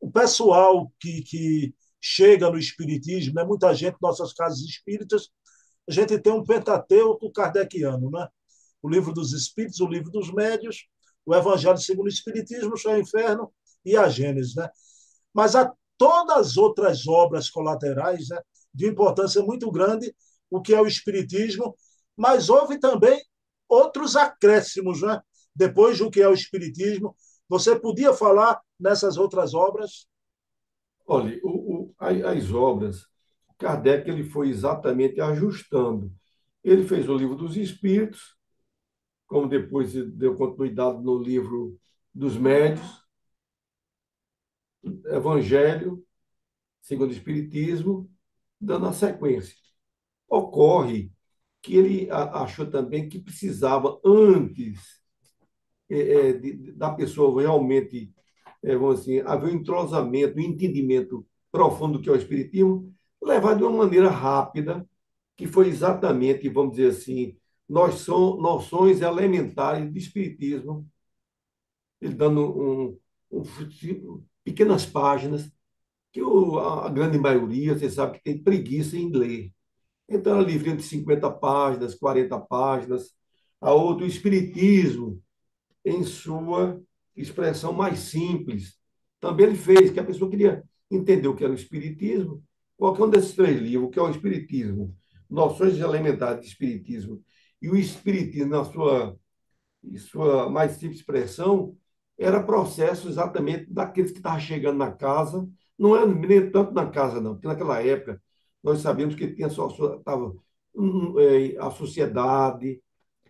o 0.00 0.10
pessoal 0.10 0.92
que, 0.98 1.22
que 1.22 1.74
chega 2.00 2.50
no 2.50 2.58
Espiritismo, 2.58 3.34
né? 3.34 3.44
muita 3.44 3.74
gente, 3.74 3.96
nossas 4.00 4.32
casas 4.32 4.60
espíritas, 4.60 5.28
a 5.88 5.92
gente 5.92 6.18
tem 6.18 6.32
um 6.32 6.44
Pentateuco 6.44 7.32
kardeciano, 7.32 8.10
né? 8.10 8.28
o 8.82 8.88
livro 8.88 9.12
dos 9.12 9.32
Espíritos, 9.32 9.80
o 9.80 9.86
livro 9.86 10.10
dos 10.10 10.32
Médios, 10.32 10.86
o 11.28 11.34
Evangelho 11.34 11.76
segundo 11.76 12.06
o 12.06 12.08
Espiritismo, 12.08 12.72
o 12.72 12.78
Céu 12.78 12.92
e 12.92 13.00
o 13.00 13.02
Inferno 13.02 13.52
e 13.84 13.94
a 13.98 14.08
Gênesis. 14.08 14.54
Né? 14.54 14.66
Mas 15.34 15.54
há 15.54 15.70
todas 15.98 16.38
as 16.38 16.56
outras 16.56 17.06
obras 17.06 17.50
colaterais 17.50 18.30
né? 18.30 18.40
de 18.72 18.86
importância 18.86 19.42
muito 19.42 19.70
grande, 19.70 20.16
o 20.50 20.62
que 20.62 20.74
é 20.74 20.80
o 20.80 20.86
Espiritismo, 20.86 21.76
mas 22.16 22.48
houve 22.48 22.80
também 22.80 23.20
outros 23.68 24.16
acréscimos, 24.16 25.02
né? 25.02 25.20
depois 25.54 25.98
do 25.98 26.10
que 26.10 26.22
é 26.22 26.28
o 26.28 26.32
Espiritismo. 26.32 27.14
Você 27.46 27.78
podia 27.78 28.14
falar 28.14 28.58
nessas 28.80 29.18
outras 29.18 29.52
obras? 29.52 30.06
Olha, 31.06 31.38
o, 31.42 31.90
o, 31.90 31.94
as 32.00 32.50
obras, 32.54 33.04
Kardec 33.58 34.08
ele 34.08 34.24
foi 34.24 34.48
exatamente 34.48 35.20
ajustando. 35.20 36.10
Ele 36.64 36.88
fez 36.88 37.06
o 37.06 37.14
livro 37.14 37.34
dos 37.34 37.54
Espíritos, 37.54 38.37
como 39.28 39.46
depois 39.46 39.92
deu 39.92 40.34
continuidade 40.36 41.00
no 41.04 41.22
livro 41.22 41.78
dos 42.12 42.36
Médios, 42.36 43.06
Evangelho, 45.06 46.04
segundo 46.80 47.10
o 47.10 47.12
Espiritismo, 47.12 48.10
dando 48.60 48.86
a 48.86 48.92
sequência. 48.92 49.54
Ocorre 50.28 51.12
que 51.62 51.76
ele 51.76 52.08
achou 52.10 52.68
também 52.70 53.08
que 53.08 53.20
precisava, 53.20 54.00
antes 54.04 55.00
é, 55.90 56.28
é, 56.28 56.32
de, 56.32 56.72
da 56.72 56.90
pessoa 56.92 57.40
realmente 57.40 58.12
é, 58.62 58.76
vamos 58.76 59.00
assim, 59.00 59.20
haver 59.20 59.52
um 59.52 59.56
entrosamento, 59.56 60.38
um 60.38 60.42
entendimento 60.42 61.26
profundo 61.52 61.98
do 61.98 62.02
que 62.02 62.08
é 62.08 62.12
o 62.12 62.16
Espiritismo, 62.16 62.94
levar 63.22 63.54
de 63.54 63.62
uma 63.62 63.84
maneira 63.84 64.08
rápida, 64.10 64.88
que 65.36 65.46
foi 65.46 65.68
exatamente, 65.68 66.48
vamos 66.48 66.76
dizer 66.76 66.90
assim, 66.90 67.36
nós 67.68 67.96
são 68.00 68.36
noções 68.38 69.00
elementares 69.00 69.90
do 69.90 69.98
Espiritismo, 69.98 70.88
ele 72.00 72.14
dando 72.14 72.40
um, 72.40 72.98
um, 73.30 74.24
pequenas 74.44 74.86
páginas, 74.86 75.50
que 76.12 76.20
a 76.20 76.88
grande 76.88 77.18
maioria, 77.18 77.76
você 77.76 77.90
sabe 77.90 78.18
que 78.18 78.24
tem 78.24 78.42
preguiça 78.42 78.96
em 78.96 79.10
ler. 79.10 79.52
Então, 80.08 80.34
era 80.38 80.46
livrinho 80.46 80.76
de 80.76 80.82
50 80.84 81.30
páginas, 81.32 81.94
40 81.94 82.40
páginas. 82.40 83.14
A 83.60 83.72
outro, 83.72 84.04
o 84.04 84.08
Espiritismo, 84.08 85.22
em 85.84 86.02
sua 86.04 86.80
expressão 87.14 87.72
mais 87.72 87.98
simples. 87.98 88.78
Também 89.20 89.46
ele 89.46 89.56
fez, 89.56 89.90
que 89.90 90.00
a 90.00 90.04
pessoa 90.04 90.30
queria 90.30 90.64
entender 90.90 91.28
o 91.28 91.34
que 91.34 91.44
era 91.44 91.52
o 91.52 91.56
Espiritismo. 91.56 92.42
Qualquer 92.76 93.02
um 93.02 93.10
desses 93.10 93.34
três 93.34 93.60
livros, 93.60 93.88
o 93.88 93.90
que 93.90 93.98
é 93.98 94.02
o 94.02 94.10
Espiritismo, 94.10 94.96
noções 95.28 95.78
elementares 95.78 96.40
de 96.40 96.46
Espiritismo, 96.46 97.22
e 97.60 97.68
o 97.68 97.76
Espiritismo, 97.76 98.50
na 98.50 98.64
sua, 98.64 99.18
sua 100.10 100.48
mais 100.50 100.72
simples 100.72 101.00
expressão, 101.00 101.76
era 102.18 102.42
processo 102.42 103.08
exatamente 103.08 103.72
daqueles 103.72 104.10
que 104.10 104.18
estavam 104.18 104.40
chegando 104.40 104.78
na 104.78 104.92
casa, 104.92 105.48
não 105.78 105.96
era 105.96 106.06
nem 106.06 106.50
tanto 106.50 106.72
na 106.72 106.90
casa, 106.90 107.20
não, 107.20 107.34
porque 107.34 107.46
naquela 107.48 107.82
época 107.82 108.20
nós 108.62 108.80
sabíamos 108.80 109.14
que 109.14 109.28
tinha 109.28 109.48
só, 109.48 109.68
tava, 110.00 110.34
um, 110.74 111.18
é, 111.18 111.56
a 111.58 111.70
sociedade, 111.70 112.82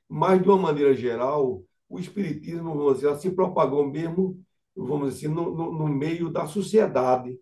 mas 0.09 0.43
de 0.43 0.49
uma 0.49 0.57
maneira 0.59 0.95
geral, 0.95 1.63
o 1.89 1.99
espiritismo, 1.99 2.75
vamos 2.75 2.97
dizer, 2.97 3.17
se 3.19 3.31
propagou 3.31 3.87
mesmo, 3.89 4.43
vamos 4.77 5.15
dizer, 5.15 5.29
no, 5.29 5.55
no, 5.55 5.73
no 5.73 5.89
meio 5.89 6.31
da 6.31 6.47
sociedade. 6.47 7.39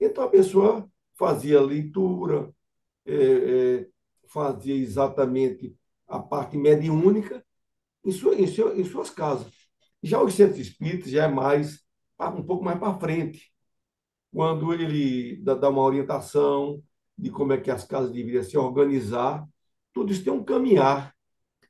Então 0.00 0.24
a 0.24 0.28
pessoa 0.28 0.88
fazia 1.16 1.60
leitura, 1.60 2.52
é, 3.06 3.14
é, 3.82 3.88
fazia 4.28 4.74
exatamente 4.74 5.74
a 6.08 6.18
parte 6.18 6.56
mediúnica 6.56 7.44
em, 8.04 8.12
sua, 8.12 8.34
em, 8.34 8.46
seu, 8.46 8.78
em 8.78 8.84
suas 8.84 9.10
casas. 9.10 9.52
Já 10.02 10.22
os 10.22 10.34
centros 10.34 10.58
espíritas 10.58 11.10
já 11.10 11.24
é 11.24 11.28
mais 11.28 11.80
um 12.20 12.42
pouco 12.42 12.64
mais 12.64 12.78
para 12.78 12.98
frente, 12.98 13.52
quando 14.32 14.72
ele 14.72 15.36
dá 15.36 15.68
uma 15.68 15.82
orientação 15.82 16.82
de 17.16 17.30
como 17.30 17.52
é 17.52 17.58
que 17.58 17.70
as 17.70 17.84
casas 17.84 18.12
deveriam 18.12 18.42
se 18.42 18.56
organizar, 18.56 19.46
tudo 19.92 20.12
isso 20.12 20.24
tem 20.24 20.32
um 20.32 20.44
caminhar. 20.44 21.14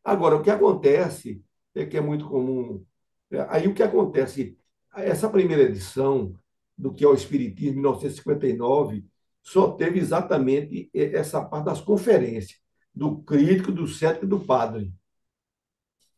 Agora, 0.03 0.37
o 0.37 0.43
que 0.43 0.51
acontece 0.51 1.43
é 1.75 1.87
que 1.87 1.97
é 1.97 2.01
muito 2.01 2.27
comum. 2.29 2.85
É, 3.31 3.47
aí 3.49 3.69
o 3.69 3.75
que 3.75 3.83
acontece, 3.83 4.57
essa 4.95 5.29
primeira 5.29 5.63
edição 5.63 6.35
do 6.77 6.93
que 6.93 7.05
é 7.05 7.09
o 7.09 7.15
Espiritismo, 7.15 7.81
1959, 7.81 9.05
só 9.43 9.73
teve 9.73 9.99
exatamente 9.99 10.91
essa 10.93 11.43
parte 11.45 11.67
das 11.67 11.81
conferências, 11.81 12.61
do 12.99 13.23
crítico, 13.23 13.71
do 13.71 13.87
cético 13.87 14.25
e 14.25 14.29
do 14.29 14.41
padre. 14.41 14.93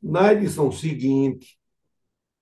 Na 0.03 0.33
edição 0.33 0.73
seguinte, 0.73 1.61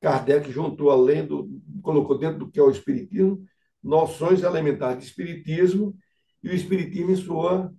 Kardec 0.00 0.52
juntou, 0.52 0.90
além 0.92 1.26
do, 1.26 1.61
colocou 1.83 2.16
dentro 2.16 2.38
do 2.38 2.49
que 2.49 2.61
é 2.61 2.62
o 2.62 2.71
Espiritismo, 2.71 3.45
noções 3.83 4.45
elementares 4.45 5.02
de 5.02 5.11
Espiritismo 5.11 5.99
e 6.40 6.50
o 6.50 6.54
Espiritismo 6.54 7.11
em 7.11 7.16
sua, 7.16 7.75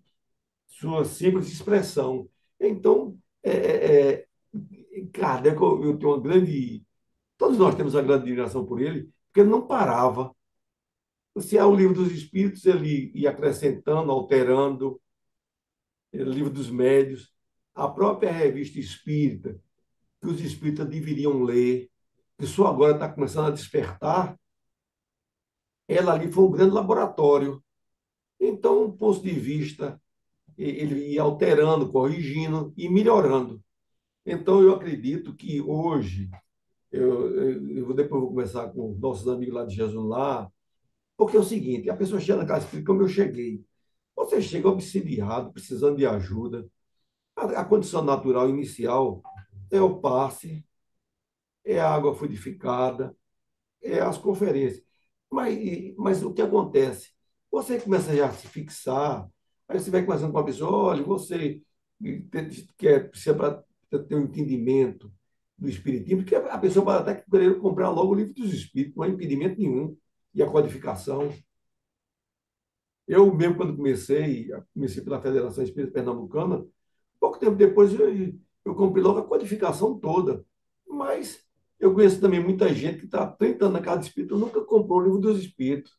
sua 0.68 1.06
simples 1.06 1.48
expressão. 1.50 2.30
Então, 2.60 3.18
é, 3.42 3.52
é, 3.52 4.12
é 4.12 4.26
Kardec, 5.14 5.56
eu 5.62 5.98
tenho 5.98 6.12
uma 6.12 6.22
grande. 6.22 6.84
Todos 7.38 7.58
nós 7.58 7.74
temos 7.74 7.94
uma 7.94 8.02
grande 8.02 8.24
admiração 8.24 8.66
por 8.66 8.82
ele, 8.82 9.10
porque 9.28 9.40
ele 9.40 9.50
não 9.50 9.66
parava. 9.66 10.36
Se 11.40 11.58
é 11.58 11.64
o 11.64 11.74
livro 11.74 11.94
dos 11.96 12.12
Espíritos, 12.12 12.66
ele 12.66 13.14
ia 13.16 13.30
acrescentando, 13.30 14.12
alterando, 14.12 15.00
livro 16.14 16.50
dos 16.50 16.70
médios, 16.70 17.32
a 17.74 17.88
própria 17.88 18.32
revista 18.32 18.80
espírita, 18.80 19.60
que 20.22 20.28
os 20.28 20.42
espíritas 20.42 20.88
deveriam 20.88 21.44
ler, 21.44 21.90
que 22.38 22.46
só 22.46 22.68
agora 22.68 22.94
está 22.94 23.08
começando 23.10 23.48
a 23.48 23.52
despertar, 23.52 24.38
ela 25.88 26.14
ali 26.14 26.32
foi 26.32 26.44
um 26.44 26.52
grande 26.52 26.74
laboratório. 26.74 27.64
Então, 28.40 28.86
o 28.86 28.94
ponto 28.94 29.22
de 29.22 29.32
vista, 29.32 30.00
ele 30.58 31.14
ia 31.14 31.22
alterando, 31.22 31.92
corrigindo 31.92 32.74
e 32.78 32.88
melhorando. 32.88 33.62
Então, 34.26 34.62
eu 34.62 34.74
acredito 34.74 35.36
que 35.36 35.60
hoje, 35.62 36.30
eu, 36.92 37.36
eu 37.36 37.94
depois 37.94 38.22
vou 38.22 38.30
conversar 38.30 38.70
com 38.70 38.98
nossos 39.00 39.28
amigos 39.28 39.56
lá 39.56 39.66
de 39.66 39.76
Jesus 39.76 40.06
lá, 40.06 40.52
porque 41.18 41.36
é 41.36 41.40
o 41.40 41.44
seguinte, 41.44 41.90
a 41.90 41.98
pessoa 41.98 42.22
chega 42.22 42.40
na 42.40 42.46
casa 42.46 42.66
espírita 42.66 42.88
como 42.88 43.02
eu 43.02 43.10
cheguei. 43.10 43.62
Você 44.20 44.42
chega 44.42 44.68
obsidiado, 44.68 45.54
precisando 45.54 45.96
de 45.96 46.06
ajuda. 46.06 46.68
A, 47.36 47.62
a 47.62 47.66
condição 47.66 48.04
natural 48.04 48.50
inicial 48.50 49.24
é 49.72 49.82
o 49.82 50.00
passe, 50.02 50.66
é 51.64 51.80
a 51.80 51.90
água 51.90 52.14
fluidificada, 52.14 53.16
é 53.82 54.00
as 54.02 54.18
conferências. 54.18 54.84
Mas, 55.32 55.58
mas 55.98 56.24
o 56.24 56.34
que 56.34 56.42
acontece? 56.42 57.12
Você 57.50 57.80
começa 57.80 58.14
já 58.16 58.28
a 58.28 58.34
se 58.34 58.48
fixar, 58.48 59.28
aí 59.68 59.80
você 59.80 59.90
vai 59.90 60.04
conversando 60.04 60.34
com 60.34 60.40
a 60.40 60.44
pessoa, 60.44 60.90
olha, 60.90 61.02
você 61.04 61.62
quer, 62.78 63.10
precisa 63.10 63.64
ter 64.08 64.16
um 64.16 64.24
entendimento 64.24 65.12
do 65.58 65.70
Espiritismo, 65.70 66.24
porque 66.24 66.36
a 66.36 66.58
pessoa 66.58 66.84
pode 66.84 67.10
até 67.10 67.16
querer 67.16 67.58
comprar 67.60 67.90
logo 67.90 68.12
o 68.14 68.16
livro 68.16 68.34
dos 68.34 68.54
Espíritos, 68.54 68.96
não 68.98 69.04
há 69.04 69.08
impedimento 69.08 69.60
nenhum, 69.60 69.98
e 70.34 70.44
a 70.44 70.50
codificação. 70.50 71.34
Eu 73.10 73.34
mesmo, 73.34 73.58
quando 73.58 73.76
comecei, 73.76 74.52
comecei 74.72 75.04
pela 75.04 75.20
Federação 75.20 75.64
Espírita 75.64 75.94
Pernambucana, 75.94 76.64
pouco 77.20 77.40
tempo 77.40 77.56
depois 77.56 77.92
eu, 77.92 78.36
eu 78.64 78.76
comprei 78.76 79.04
logo 79.04 79.18
a 79.18 79.26
codificação 79.28 80.00
toda. 80.00 80.46
Mas 80.88 81.44
eu 81.80 81.92
conheço 81.92 82.22
também 82.22 82.40
muita 82.40 82.72
gente 82.72 83.00
que 83.00 83.06
está 83.06 83.26
30 83.26 83.66
anos 83.66 83.80
na 83.80 83.84
casa 83.84 84.02
de 84.02 84.06
espírito, 84.06 84.38
nunca 84.38 84.62
comprou 84.62 85.00
o 85.00 85.04
livro 85.04 85.18
dos 85.18 85.40
espíritos. 85.40 85.98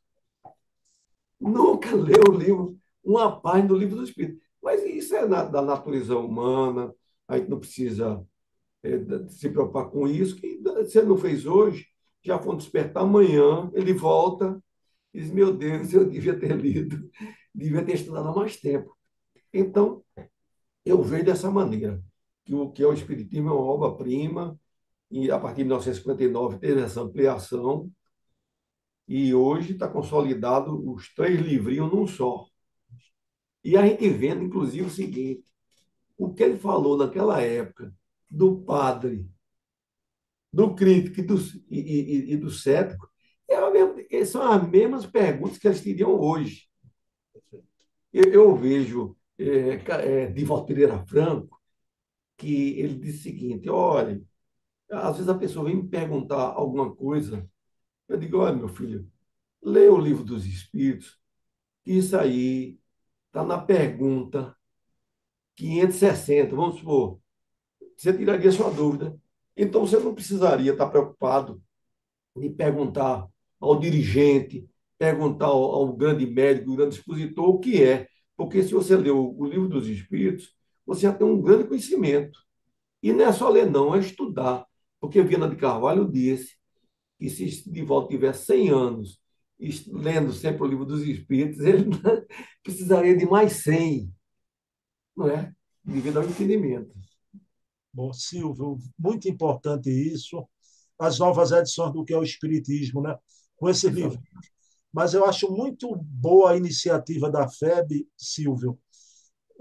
Nunca 1.41 1.91
leu 1.99 2.23
o 2.31 2.37
livro, 2.37 2.79
uma 3.03 3.41
página 3.41 3.67
do 3.67 3.77
livro 3.77 3.97
dos 3.97 4.11
espíritos. 4.11 4.41
Mas 4.63 4.85
isso 4.85 5.13
é 5.17 5.27
na, 5.27 5.43
da 5.43 5.63
natureza 5.63 6.17
humana, 6.17 6.95
a 7.27 7.39
gente 7.39 7.51
não 7.51 7.59
precisa 7.59 8.25
é, 8.85 9.01
se 9.31 9.49
preocupar 9.51 9.91
com 9.91 10.07
isso, 10.07 10.37
que 10.37 10.63
se 10.87 11.03
não 11.03 11.19
fez 11.19 11.45
hoje, 11.45 11.89
já 12.23 12.39
foi 12.39 12.57
despertar 12.57 13.03
amanhã, 13.03 13.69
ele 13.75 13.93
volta 13.93 14.63
diz, 15.13 15.31
meu 15.31 15.53
Deus, 15.57 15.93
eu 15.93 16.09
devia 16.09 16.39
ter 16.39 16.57
lido, 16.57 17.11
devia 17.55 17.85
ter 17.85 17.95
estudado 17.95 18.29
há 18.29 18.35
mais 18.35 18.57
tempo. 18.61 18.97
Então, 19.53 20.05
eu 20.85 21.03
vejo 21.03 21.25
dessa 21.25 21.51
maneira, 21.51 22.03
que 22.45 22.55
o 22.55 22.71
que 22.71 22.83
é 22.83 22.87
o 22.87 22.93
Espiritismo 22.93 23.51
é 23.51 23.53
uma 23.53 23.61
obra-prima, 23.61 24.59
e 25.11 25.31
a 25.31 25.39
partir 25.39 25.59
de 25.59 25.65
1959 25.65 26.59
teve 26.59 26.81
essa 26.81 27.03
ampliação, 27.03 27.91
e 29.09 29.35
hoje 29.35 29.73
está 29.73 29.89
consolidado 29.89 30.89
os 30.89 31.13
três 31.15 31.41
livrinhos 31.41 31.93
num 31.93 32.07
só. 32.07 32.47
E 33.65 33.77
a 33.77 33.85
gente 33.87 34.09
vendo, 34.09 34.45
inclusive, 34.45 34.87
o 34.87 34.91
seguinte: 34.91 35.45
o 36.17 36.33
que 36.33 36.43
ele 36.43 36.59
falou 36.59 36.97
naquela 36.97 37.43
época 37.43 37.93
do 38.31 38.61
padre, 38.63 39.29
do 40.53 40.75
crítico 40.75 41.21
e 41.21 41.23
do, 41.23 41.37
e, 41.69 41.81
e, 41.81 42.33
e 42.35 42.37
do 42.37 42.51
cético, 42.51 43.11
é 43.49 43.71
mesma, 43.71 43.95
são 44.25 44.43
as 44.43 44.69
mesmas 44.69 45.07
perguntas 45.07 45.59
que 45.59 45.69
eles 45.69 45.83
teriam 45.83 46.19
hoje. 46.19 46.69
Eu, 48.13 48.25
eu 48.33 48.57
vejo 48.57 49.17
é, 49.39 50.25
é, 50.25 50.27
Divaldo 50.31 50.67
Pereira 50.67 51.05
Franco, 51.07 51.61
que 52.37 52.79
ele 52.81 52.95
diz 52.95 53.21
o 53.21 53.23
seguinte: 53.23 53.71
olha, 53.71 54.23
às 54.91 55.17
vezes 55.17 55.29
a 55.29 55.39
pessoa 55.39 55.67
vem 55.67 55.77
me 55.77 55.89
perguntar 55.89 56.43
alguma 56.53 56.95
coisa, 56.95 57.49
eu 58.09 58.19
digo, 58.19 58.39
olha, 58.39 58.57
meu 58.57 58.69
filho, 58.69 59.11
lê 59.63 59.89
o 59.89 59.99
livro 59.99 60.25
dos 60.25 60.47
Espíritos, 60.47 61.19
que 61.85 61.93
isso 61.93 62.17
aí 62.17 62.79
está 63.29 63.45
na 63.45 63.59
pergunta 63.59 64.57
560, 65.57 66.57
vamos 66.57 66.79
supor, 66.79 67.21
você 67.97 68.17
tiraria 68.17 68.51
sua 68.53 68.71
dúvida. 68.71 69.19
Então 69.57 69.87
você 69.87 69.99
não 69.99 70.15
precisaria 70.15 70.73
estar 70.73 70.89
preocupado 70.89 71.63
em 72.37 72.53
perguntar 72.53 73.29
ao 73.61 73.79
dirigente, 73.79 74.69
perguntar 74.99 75.47
ao, 75.47 75.63
ao 75.63 75.93
grande 75.97 76.27
médico, 76.27 76.71
ao 76.71 76.77
grande 76.77 76.97
expositor 76.97 77.49
o 77.49 77.59
que 77.61 77.83
é. 77.83 78.09
Porque 78.37 78.63
se 78.63 78.73
você 78.73 78.97
leu 78.97 79.37
o 79.39 79.45
livro 79.47 79.69
dos 79.69 79.87
Espíritos, 79.89 80.55
você 80.87 81.03
já 81.03 81.13
tem 81.13 81.27
um 81.27 81.41
grande 81.41 81.65
conhecimento. 81.69 82.39
E 83.03 83.13
não 83.13 83.27
é 83.27 83.33
só 83.33 83.49
ler, 83.49 83.71
não, 83.71 83.95
é 83.95 83.99
estudar. 84.01 84.67
Porque 85.01 85.23
Viana 85.23 85.49
de 85.49 85.57
Carvalho 85.57 86.11
disse 86.11 86.57
que 87.19 87.29
se 87.31 87.71
Divaldo 87.71 88.09
tivesse 88.09 88.47
100 88.47 88.69
anos 88.71 89.21
lendo 89.89 90.33
sempre 90.33 90.63
o 90.63 90.67
livro 90.67 90.87
dos 90.87 91.03
Espíritos, 91.03 91.61
ele 91.61 91.85
precisaria 92.63 93.17
de 93.17 93.27
mais 93.27 93.63
100, 93.63 94.11
não 95.17 95.29
é? 95.29 95.53
Devido 95.85 96.19
ao 96.19 96.25
entendimento. 96.25 96.95
Bom, 97.93 98.13
Silvio, 98.13 98.79
muito 98.99 99.29
importante 99.29 99.91
isso. 99.91 100.47
As 100.99 101.19
novas 101.19 101.51
edições 101.51 101.93
do 101.93 102.05
que 102.05 102.13
é 102.13 102.17
o 102.17 102.23
Espiritismo, 102.23 103.03
né? 103.03 103.17
Com 103.61 103.69
esse 103.69 103.89
livro. 103.89 104.21
Mas 104.93 105.15
eu 105.15 105.25
acho 105.25 105.49
muito 105.53 105.95
boa 106.03 106.51
a 106.51 106.57
iniciativa 106.57 107.31
da 107.31 107.49
FEB, 107.49 108.09
Silvio, 108.17 108.77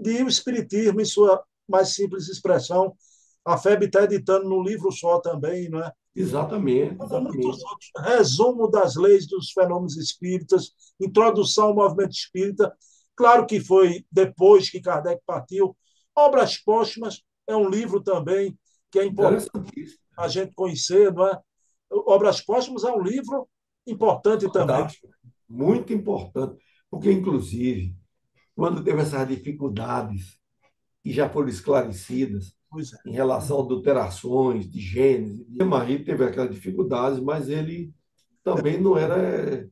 de 0.00 0.22
o 0.24 0.28
Espiritismo, 0.28 1.00
em 1.00 1.04
sua 1.04 1.44
mais 1.68 1.90
simples 1.90 2.28
expressão, 2.28 2.96
a 3.44 3.56
FEB 3.56 3.84
está 3.84 4.02
editando 4.02 4.48
no 4.48 4.62
livro 4.62 4.90
só 4.90 5.20
também, 5.20 5.68
não 5.68 5.84
é? 5.84 5.92
Exatamente. 6.14 6.94
exatamente. 6.94 7.60
Resumo 7.98 8.68
das 8.68 8.96
leis 8.96 9.28
dos 9.28 9.52
fenômenos 9.52 9.96
espíritas, 9.96 10.72
introdução 11.00 11.68
ao 11.68 11.74
movimento 11.74 12.12
espírita. 12.12 12.74
Claro 13.14 13.46
que 13.46 13.60
foi 13.60 14.04
depois 14.10 14.70
que 14.70 14.80
Kardec 14.80 15.22
partiu. 15.24 15.76
Obras 16.16 16.56
póstumas 16.56 17.22
é 17.46 17.54
um 17.54 17.68
livro 17.68 18.00
também 18.02 18.58
que 18.90 18.98
é 18.98 19.04
importante 19.04 19.48
a 20.16 20.26
gente 20.26 20.52
conhecer, 20.54 21.12
não 21.12 21.28
é? 21.28 21.38
Obras 21.90 22.40
póstumas 22.40 22.82
é 22.84 22.90
um 22.90 23.00
livro 23.00 23.48
importante 23.86 24.46
Fantástico. 24.46 25.08
também. 25.08 25.20
Muito 25.48 25.92
importante, 25.92 26.56
porque, 26.90 27.10
inclusive, 27.10 27.94
quando 28.54 28.84
teve 28.84 29.02
essas 29.02 29.26
dificuldades 29.26 30.38
que 31.02 31.12
já 31.12 31.28
foram 31.28 31.48
esclarecidas, 31.48 32.54
é. 32.78 33.08
em 33.08 33.12
relação 33.12 33.58
a 33.58 33.62
adulterações 33.64 34.70
de 34.70 34.80
genes. 34.80 35.44
E 35.48 35.64
Marie 35.64 36.04
teve 36.04 36.24
aquelas 36.24 36.54
dificuldades, 36.54 37.18
mas 37.18 37.48
ele 37.48 37.92
também 38.44 38.80
não 38.80 38.96
era. 38.96 39.68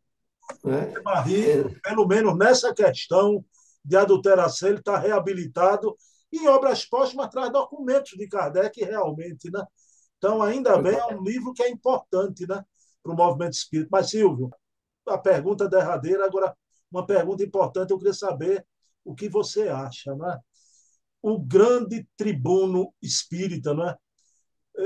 Né? 0.64 0.94
Marie, 1.05 1.51
é... 1.51 1.68
pelo 1.83 2.07
menos 2.07 2.37
nessa 2.37 2.75
questão 2.75 3.44
de 3.85 3.97
adulteração, 3.97 4.68
ele 4.68 4.79
está 4.79 4.99
reabilitado. 4.99 5.97
E 6.33 6.40
em 6.40 6.49
obras 6.49 6.85
póstumas 6.85 7.29
traz 7.29 7.51
documentos 7.51 8.11
de 8.11 8.29
Kardec 8.29 8.85
realmente, 8.85 9.51
né? 9.51 9.64
Então, 10.18 10.42
ainda 10.42 10.77
bem, 10.83 10.94
é 10.94 11.07
um 11.07 11.23
livro 11.23 11.53
que 11.55 11.62
é 11.62 11.71
importante 11.71 12.47
né, 12.47 12.62
para 13.03 13.13
o 13.13 13.17
movimento 13.17 13.55
espírita. 13.55 13.89
Mas, 13.91 14.11
Silvio, 14.11 14.51
a 15.07 15.19
pergunta 15.19 15.69
derradeira, 15.69 16.25
agora, 16.25 16.57
uma 16.91 17.07
pergunta 17.07 17.43
importante, 17.43 17.91
eu 17.91 17.99
queria 17.99 18.15
saber 18.15 18.67
o 19.05 19.15
que 19.15 19.29
você 19.29 19.69
acha, 19.69 20.15
né? 20.15 20.39
o 21.23 21.39
grande 21.39 22.07
tribuno 22.17 22.93
espírita, 23.03 23.75
não 23.75 23.89
é? 23.89 23.97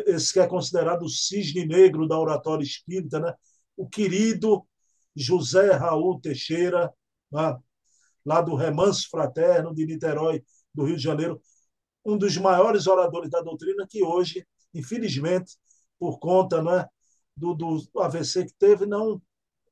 esse 0.06 0.32
que 0.32 0.40
é 0.40 0.46
considerado 0.46 1.02
o 1.02 1.08
cisne 1.08 1.66
negro 1.66 2.08
da 2.08 2.18
oratória 2.18 2.62
espírita, 2.62 3.20
né? 3.20 3.34
o 3.76 3.88
querido 3.88 4.66
José 5.14 5.72
Raul 5.72 6.20
Teixeira, 6.20 6.92
né? 7.30 7.58
lá 8.24 8.40
do 8.40 8.54
Remanso 8.54 9.08
Fraterno 9.10 9.74
de 9.74 9.84
Niterói, 9.84 10.42
do 10.74 10.84
Rio 10.84 10.96
de 10.96 11.02
Janeiro, 11.02 11.40
um 12.04 12.16
dos 12.16 12.36
maiores 12.36 12.86
oradores 12.86 13.30
da 13.30 13.40
doutrina 13.40 13.86
que 13.88 14.02
hoje, 14.02 14.46
infelizmente, 14.74 15.56
por 15.98 16.18
conta 16.18 16.62
né, 16.62 16.86
do, 17.36 17.54
do 17.54 17.82
AVC 17.96 18.46
que 18.46 18.54
teve, 18.54 18.86
não 18.86 19.20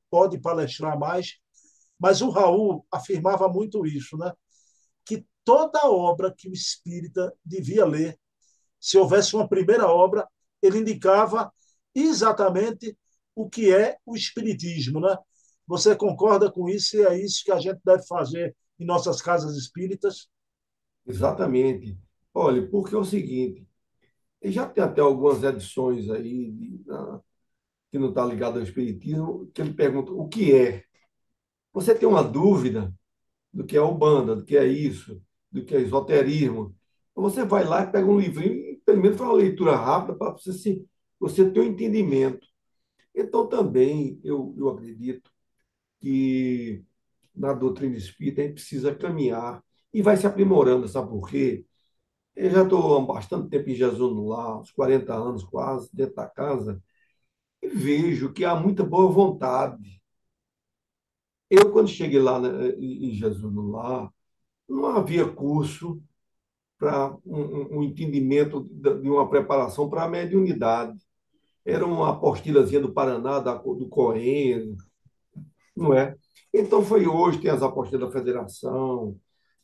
pode 0.09 0.39
palestrar 0.39 0.97
mais. 0.97 1.37
Mas 1.99 2.21
o 2.21 2.29
Raul 2.29 2.85
afirmava 2.91 3.47
muito 3.47 3.85
isso, 3.85 4.17
né? 4.17 4.31
que 5.05 5.25
toda 5.43 5.89
obra 5.89 6.33
que 6.35 6.49
o 6.49 6.53
espírita 6.53 7.33
devia 7.43 7.85
ler, 7.85 8.17
se 8.79 8.97
houvesse 8.97 9.35
uma 9.35 9.47
primeira 9.47 9.87
obra, 9.87 10.27
ele 10.61 10.79
indicava 10.79 11.51
exatamente 11.93 12.97
o 13.35 13.49
que 13.49 13.73
é 13.73 13.97
o 14.05 14.15
espiritismo, 14.15 14.99
né? 14.99 15.17
Você 15.67 15.95
concorda 15.95 16.51
com 16.51 16.67
isso 16.67 16.97
e 16.97 17.05
é 17.05 17.17
isso 17.17 17.43
que 17.43 17.51
a 17.51 17.59
gente 17.59 17.79
deve 17.83 18.05
fazer 18.05 18.55
em 18.79 18.85
nossas 18.85 19.21
casas 19.21 19.55
espíritas? 19.55 20.27
Exatamente. 21.05 21.97
Olha, 22.33 22.67
porque 22.69 22.95
é 22.95 22.97
o 22.97 23.05
seguinte, 23.05 23.67
já 24.43 24.67
tem 24.67 24.83
até 24.83 25.01
algumas 25.01 25.43
edições 25.43 26.09
aí 26.09 26.51
de, 26.51 26.83
que 27.91 27.99
não 27.99 28.09
está 28.09 28.25
ligado 28.25 28.57
ao 28.57 28.63
espiritismo, 28.63 29.51
que 29.53 29.61
ele 29.61 29.73
pergunta 29.73 30.11
o 30.11 30.27
que 30.27 30.55
é. 30.55 30.85
Você 31.73 31.93
tem 31.95 32.07
uma 32.07 32.23
dúvida 32.23 32.93
do 33.53 33.65
que 33.65 33.77
é 33.77 33.81
Ubanda, 33.81 34.35
do 34.35 34.45
que 34.45 34.57
é 34.57 34.65
isso, 34.65 35.21
do 35.51 35.63
que 35.65 35.75
é 35.75 35.81
esoterismo. 35.81 36.75
Você 37.15 37.45
vai 37.45 37.65
lá 37.65 37.83
e 37.83 37.91
pega 37.91 38.07
um 38.07 38.19
livrinho 38.19 38.53
e 38.71 38.81
pelo 38.85 39.01
menos 39.01 39.17
faz 39.17 39.29
uma 39.29 39.37
leitura 39.37 39.75
rápida 39.75 40.17
para 40.17 40.31
você, 40.31 40.53
se, 40.53 40.87
você 41.19 41.49
ter 41.51 41.59
um 41.59 41.63
entendimento. 41.63 42.47
Então 43.15 43.47
também 43.47 44.19
eu, 44.23 44.55
eu 44.57 44.69
acredito 44.69 45.31
que 45.99 46.83
na 47.35 47.53
doutrina 47.53 47.95
espírita 47.97 48.41
a 48.41 48.45
gente 48.45 48.55
precisa 48.55 48.95
caminhar 48.95 49.63
e 49.93 50.01
vai 50.01 50.17
se 50.17 50.27
aprimorando, 50.27 50.87
sabe 50.87 51.09
por 51.09 51.29
quê? 51.29 51.65
Eu 52.35 52.49
já 52.51 52.63
estou 52.63 52.97
há 52.97 53.01
bastante 53.05 53.49
tempo 53.49 53.69
em 53.69 53.75
Jesus 53.75 54.13
lar, 54.27 54.59
uns 54.59 54.71
40 54.71 55.13
anos 55.13 55.43
quase, 55.43 55.89
dentro 55.93 56.15
da 56.15 56.27
casa, 56.27 56.81
e 57.61 57.67
vejo 57.67 58.33
que 58.33 58.45
há 58.45 58.55
muita 58.55 58.83
boa 58.83 59.11
vontade. 59.11 60.01
Eu, 61.49 61.71
quando 61.71 61.89
cheguei 61.89 62.19
lá 62.19 62.39
né, 62.39 62.69
em 62.79 63.13
Jesus 63.13 63.53
no 63.53 63.71
lar, 63.71 64.11
não 64.67 64.85
havia 64.87 65.27
curso 65.27 66.01
para 66.77 67.15
um, 67.25 67.79
um, 67.79 67.83
entendimento 67.83 68.61
de 68.63 69.09
uma 69.09 69.29
preparação 69.29 69.89
para 69.89 70.03
a 70.03 70.09
mediunidade. 70.09 70.99
Era 71.65 71.85
uma 71.85 72.09
apostilazinha 72.09 72.81
do 72.81 72.93
Paraná, 72.93 73.39
da, 73.39 73.53
do 73.53 73.87
Coen, 73.87 74.75
não 75.75 75.93
é? 75.93 76.15
Então 76.53 76.83
foi 76.83 77.07
hoje, 77.07 77.39
tem 77.39 77.51
as 77.51 77.61
apostilas 77.61 78.07
da 78.07 78.11
Federação, 78.11 79.17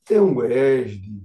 tem 0.05 0.19
o 0.19 0.43
ESD, 0.43 1.21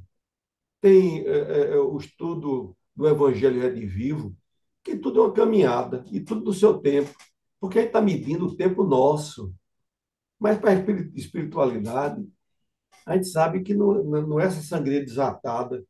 tem 0.80 1.26
é, 1.26 1.30
é, 1.30 1.74
é, 1.74 1.76
o 1.78 1.96
estudo 1.98 2.76
do 2.96 3.06
Evangelho 3.08 3.60
Redivivo, 3.60 4.34
que 4.82 4.96
tudo 4.96 5.20
é 5.20 5.22
uma 5.24 5.32
caminhada, 5.32 6.04
e 6.10 6.20
tudo 6.20 6.42
do 6.42 6.52
seu 6.52 6.78
tempo, 6.78 7.14
porque 7.60 7.78
a 7.78 7.82
gente 7.82 7.90
está 7.90 8.00
medindo 8.00 8.46
o 8.46 8.56
tempo 8.56 8.82
nosso. 8.84 9.54
Mas 10.38 10.58
para 10.58 10.70
a 10.70 10.84
espiritualidade, 11.14 12.26
a 13.06 13.14
gente 13.14 13.28
sabe 13.28 13.62
que 13.62 13.74
não, 13.74 14.02
não 14.02 14.40
é 14.40 14.46
essa 14.46 14.62
sangria 14.62 15.04
desatada. 15.04 15.84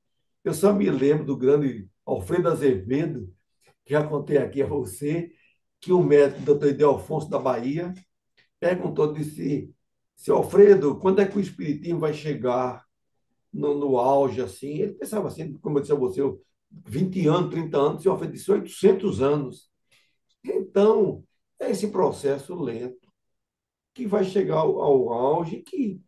Eu 0.45 0.53
só 0.53 0.73
me 0.73 0.91
lembro 0.91 1.25
do 1.25 1.37
grande 1.37 1.89
Alfredo 2.05 2.49
Azevedo, 2.49 3.33
que 3.85 3.93
já 3.93 4.07
contei 4.07 4.39
aqui 4.39 4.63
a 4.63 4.67
você, 4.67 5.33
que 5.81 5.93
o 5.93 6.03
médico, 6.03 6.43
doutor 6.43 6.69
Idelfonso 6.69 7.29
da 7.29 7.39
Bahia, 7.39 7.93
perguntou, 8.61 9.13
disse, 9.13 9.73
seu 10.17 10.37
Alfredo, 10.37 10.99
quando 10.99 11.21
é 11.21 11.27
que 11.27 11.37
o 11.37 11.41
Espiritismo 11.41 12.01
vai 12.01 12.15
chegar 12.15 12.85
no, 13.53 13.75
no 13.75 13.99
auge, 13.99 14.41
assim? 14.41 14.79
Ele 14.79 14.95
pensava 14.95 15.29
assim, 15.29 15.55
como 15.59 15.79
eu 15.79 15.81
disse 15.81 15.93
a 15.93 15.97
você, 15.97 16.21
20 16.87 17.27
anos, 17.27 17.51
30 17.51 17.79
anos, 17.79 18.07
Alfredo 18.07 18.33
disse 18.33 18.51
800 18.51 19.23
anos. 19.23 19.71
Então, 20.45 21.25
é 21.61 21.71
esse 21.71 21.89
processo 21.89 22.55
lento 22.55 23.11
que 23.95 24.07
vai 24.07 24.25
chegar 24.25 24.59
ao, 24.59 24.81
ao 24.81 25.13
auge 25.13 25.63
que 25.63 26.01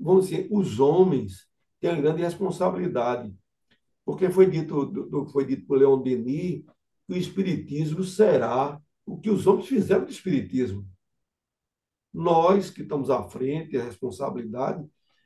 vamos 0.00 0.28
dizer, 0.28 0.48
os 0.50 0.80
homens 0.80 1.46
têm 1.78 1.90
uma 1.90 2.00
grande 2.00 2.22
responsabilidade. 2.22 3.34
Porque 4.04 4.30
foi 4.30 4.50
dito, 4.50 5.28
foi 5.30 5.44
dito 5.44 5.66
por 5.66 5.78
Leon 5.78 6.00
Denis 6.02 6.64
que 7.06 7.12
o 7.12 7.16
Espiritismo 7.16 8.02
será 8.02 8.80
o 9.04 9.18
que 9.18 9.30
os 9.30 9.46
homens 9.46 9.68
fizeram 9.68 10.04
do 10.04 10.10
Espiritismo. 10.10 10.88
Nós 12.12 12.70
que 12.70 12.82
estamos 12.82 13.10
à 13.10 13.22
frente, 13.22 13.76
a 13.76 13.84
responsabilidade, 13.84 14.84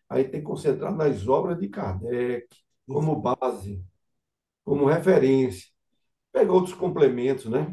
aí 0.08 0.24
tem 0.24 0.40
que 0.40 0.46
concentrar 0.46 0.94
nas 0.94 1.26
obras 1.28 1.58
de 1.58 1.68
Kardec, 1.68 2.48
como 2.86 3.20
base, 3.20 3.82
como 4.64 4.86
referência. 4.86 5.68
Pega 6.32 6.52
outros 6.52 6.74
complementos, 6.74 7.46
né? 7.46 7.72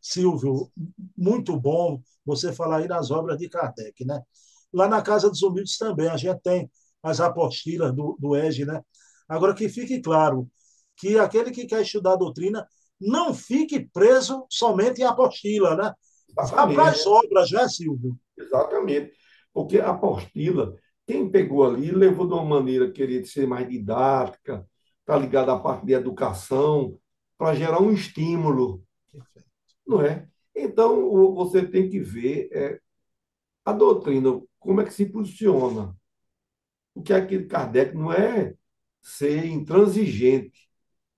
Silvio, 0.00 0.70
muito 1.16 1.58
bom 1.58 2.00
você 2.24 2.52
falar 2.52 2.78
aí 2.78 2.88
nas 2.88 3.10
obras 3.10 3.38
de 3.38 3.48
Kardec, 3.48 4.04
né? 4.04 4.20
Lá 4.72 4.86
na 4.88 5.00
Casa 5.00 5.30
dos 5.30 5.42
Humildes 5.42 5.78
também, 5.78 6.08
a 6.08 6.16
gente 6.16 6.40
tem 6.42 6.70
as 7.02 7.20
apostilas 7.20 7.94
do, 7.94 8.16
do 8.20 8.36
EGE, 8.36 8.64
né? 8.64 8.82
Agora, 9.28 9.54
que 9.54 9.68
fique 9.68 10.00
claro 10.00 10.48
que 10.96 11.18
aquele 11.18 11.50
que 11.50 11.66
quer 11.66 11.82
estudar 11.82 12.12
a 12.12 12.16
doutrina 12.16 12.66
não 13.00 13.32
fique 13.32 13.88
preso 13.92 14.44
somente 14.50 15.00
em 15.00 15.04
apostila, 15.04 15.76
né? 15.76 15.92
As 16.36 17.06
obras, 17.06 17.50
né, 17.50 17.68
Silvio? 17.68 18.18
Exatamente. 18.36 19.12
Porque 19.52 19.78
a 19.78 19.90
apostila, 19.90 20.74
quem 21.06 21.30
pegou 21.30 21.64
ali, 21.64 21.90
levou 21.90 22.26
de 22.26 22.34
uma 22.34 22.44
maneira, 22.44 22.90
queria 22.90 23.24
ser 23.24 23.46
mais 23.46 23.68
didática, 23.68 24.66
está 25.08 25.16
ligado 25.16 25.50
à 25.50 25.58
parte 25.58 25.86
de 25.86 25.94
educação, 25.94 27.00
para 27.38 27.54
gerar 27.54 27.80
um 27.80 27.90
estímulo. 27.90 28.84
Não 29.86 30.02
é? 30.02 30.28
Então, 30.54 31.34
você 31.34 31.66
tem 31.66 31.88
que 31.88 31.98
ver 31.98 32.50
é, 32.52 32.78
a 33.64 33.72
doutrina, 33.72 34.38
como 34.58 34.82
é 34.82 34.84
que 34.84 34.92
se 34.92 35.06
posiciona. 35.06 35.96
O 36.94 37.02
que 37.02 37.14
é 37.14 37.24
que 37.24 37.44
Kardec 37.44 37.96
não 37.96 38.12
é 38.12 38.54
ser 39.00 39.46
intransigente, 39.46 40.68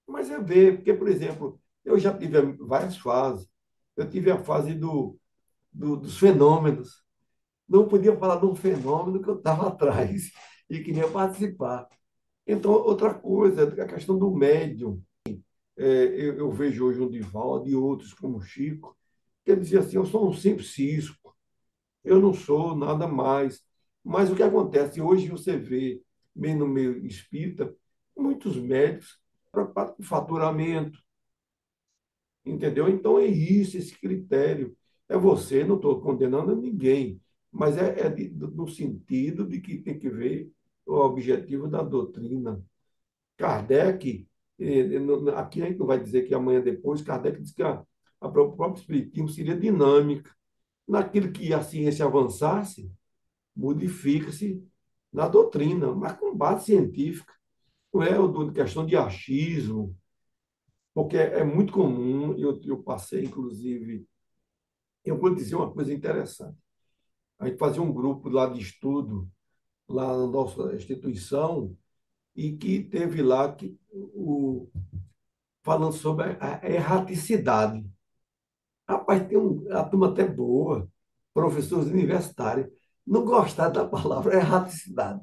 mas 0.06 0.30
é 0.30 0.38
ver, 0.38 0.76
porque, 0.76 0.94
por 0.94 1.08
exemplo, 1.08 1.60
eu 1.84 1.98
já 1.98 2.16
tive 2.16 2.40
várias 2.60 2.96
fases. 2.96 3.48
Eu 3.96 4.08
tive 4.08 4.30
a 4.30 4.38
fase 4.38 4.72
do, 4.72 5.18
do 5.72 5.96
dos 5.96 6.16
fenômenos. 6.16 7.02
Não 7.68 7.88
podia 7.88 8.16
falar 8.16 8.36
de 8.36 8.46
um 8.46 8.54
fenômeno 8.54 9.20
que 9.20 9.28
eu 9.28 9.38
estava 9.38 9.66
atrás 9.68 10.30
e 10.68 10.80
queria 10.80 11.08
participar. 11.08 11.88
Então, 12.46 12.72
outra 12.72 13.14
coisa, 13.14 13.64
a 13.64 13.86
questão 13.86 14.18
do 14.18 14.30
médium. 14.30 15.02
É, 15.76 15.84
eu, 15.84 16.36
eu, 16.36 16.52
vejo 16.52 16.86
hoje 16.86 17.00
um 17.00 17.08
Divaldo 17.08 17.68
e 17.68 17.74
outros 17.74 18.12
como 18.12 18.38
o 18.38 18.42
Chico, 18.42 18.96
que 19.44 19.50
ele 19.50 19.62
dizia 19.62 19.80
assim, 19.80 19.96
eu 19.96 20.04
sou 20.04 20.28
um 20.28 20.32
simples 20.32 20.72
cisco, 20.74 21.34
eu 22.04 22.20
não 22.20 22.34
sou 22.34 22.76
nada 22.76 23.06
mais. 23.06 23.62
Mas 24.04 24.30
o 24.30 24.36
que 24.36 24.42
acontece? 24.42 25.00
Hoje 25.00 25.28
você 25.28 25.56
vê, 25.56 26.02
bem 26.34 26.54
no 26.54 26.66
meio 26.66 27.04
espírita, 27.06 27.74
muitos 28.16 28.56
médicos 28.56 29.18
preocupados 29.50 29.96
com 29.96 30.02
faturamento. 30.02 30.98
Entendeu? 32.44 32.88
Então 32.88 33.18
é 33.18 33.26
isso, 33.26 33.76
esse 33.76 33.98
critério. 33.98 34.76
É 35.08 35.16
você, 35.16 35.64
não 35.64 35.76
estou 35.76 36.00
condenando 36.00 36.54
ninguém, 36.54 37.20
mas 37.50 37.76
é, 37.76 38.06
é 38.06 38.08
de, 38.08 38.28
no 38.30 38.68
sentido 38.68 39.46
de 39.46 39.60
que 39.60 39.78
tem 39.78 39.98
que 39.98 40.08
ver 40.08 40.50
o 40.90 41.04
objetivo 41.04 41.68
da 41.68 41.82
doutrina. 41.82 42.62
Kardec, 43.36 44.28
aqui 45.36 45.62
a 45.62 45.66
gente 45.66 45.78
não 45.78 45.86
vai 45.86 46.00
dizer 46.00 46.26
que 46.26 46.34
amanhã 46.34 46.60
depois, 46.60 47.00
Kardec 47.00 47.40
diz 47.40 47.52
que 47.52 47.62
a, 47.62 47.82
a 48.20 48.28
própria 48.28 48.80
Espiritismo 48.80 49.28
seria 49.28 49.56
dinâmica. 49.56 50.34
Naquilo 50.86 51.30
que 51.30 51.54
a 51.54 51.62
ciência 51.62 52.04
avançasse, 52.04 52.92
modifica-se 53.54 54.62
na 55.12 55.28
doutrina, 55.28 55.94
mas 55.94 56.18
com 56.18 56.36
base 56.36 56.66
científica. 56.66 57.32
Não 57.92 58.02
é 58.02 58.52
questão 58.52 58.84
de 58.84 58.96
achismo, 58.96 59.96
porque 60.94 61.16
é 61.16 61.44
muito 61.44 61.72
comum, 61.72 62.36
eu, 62.36 62.60
eu 62.64 62.82
passei, 62.82 63.24
inclusive, 63.24 64.06
eu 65.04 65.18
vou 65.18 65.34
dizer 65.34 65.56
uma 65.56 65.72
coisa 65.72 65.92
interessante. 65.92 66.58
A 67.38 67.46
gente 67.46 67.58
fazia 67.58 67.82
um 67.82 67.92
grupo 67.92 68.28
lá 68.28 68.46
de 68.46 68.60
estudo, 68.60 69.28
lá 69.92 70.16
na 70.16 70.26
nossa 70.26 70.74
instituição, 70.74 71.76
e 72.34 72.56
que 72.56 72.82
teve 72.84 73.22
lá 73.22 73.52
que, 73.52 73.76
o, 73.92 74.68
falando 75.62 75.92
sobre 75.92 76.36
a 76.40 76.60
erraticidade. 76.68 77.84
Rapaz, 78.88 79.26
tem 79.28 79.38
um, 79.38 79.66
a 79.72 79.84
turma 79.84 80.08
até 80.08 80.26
boa, 80.26 80.88
professores 81.34 81.88
universitários, 81.90 82.68
não 83.06 83.24
gostar 83.24 83.68
da 83.68 83.86
palavra 83.86 84.36
erraticidade. 84.36 85.20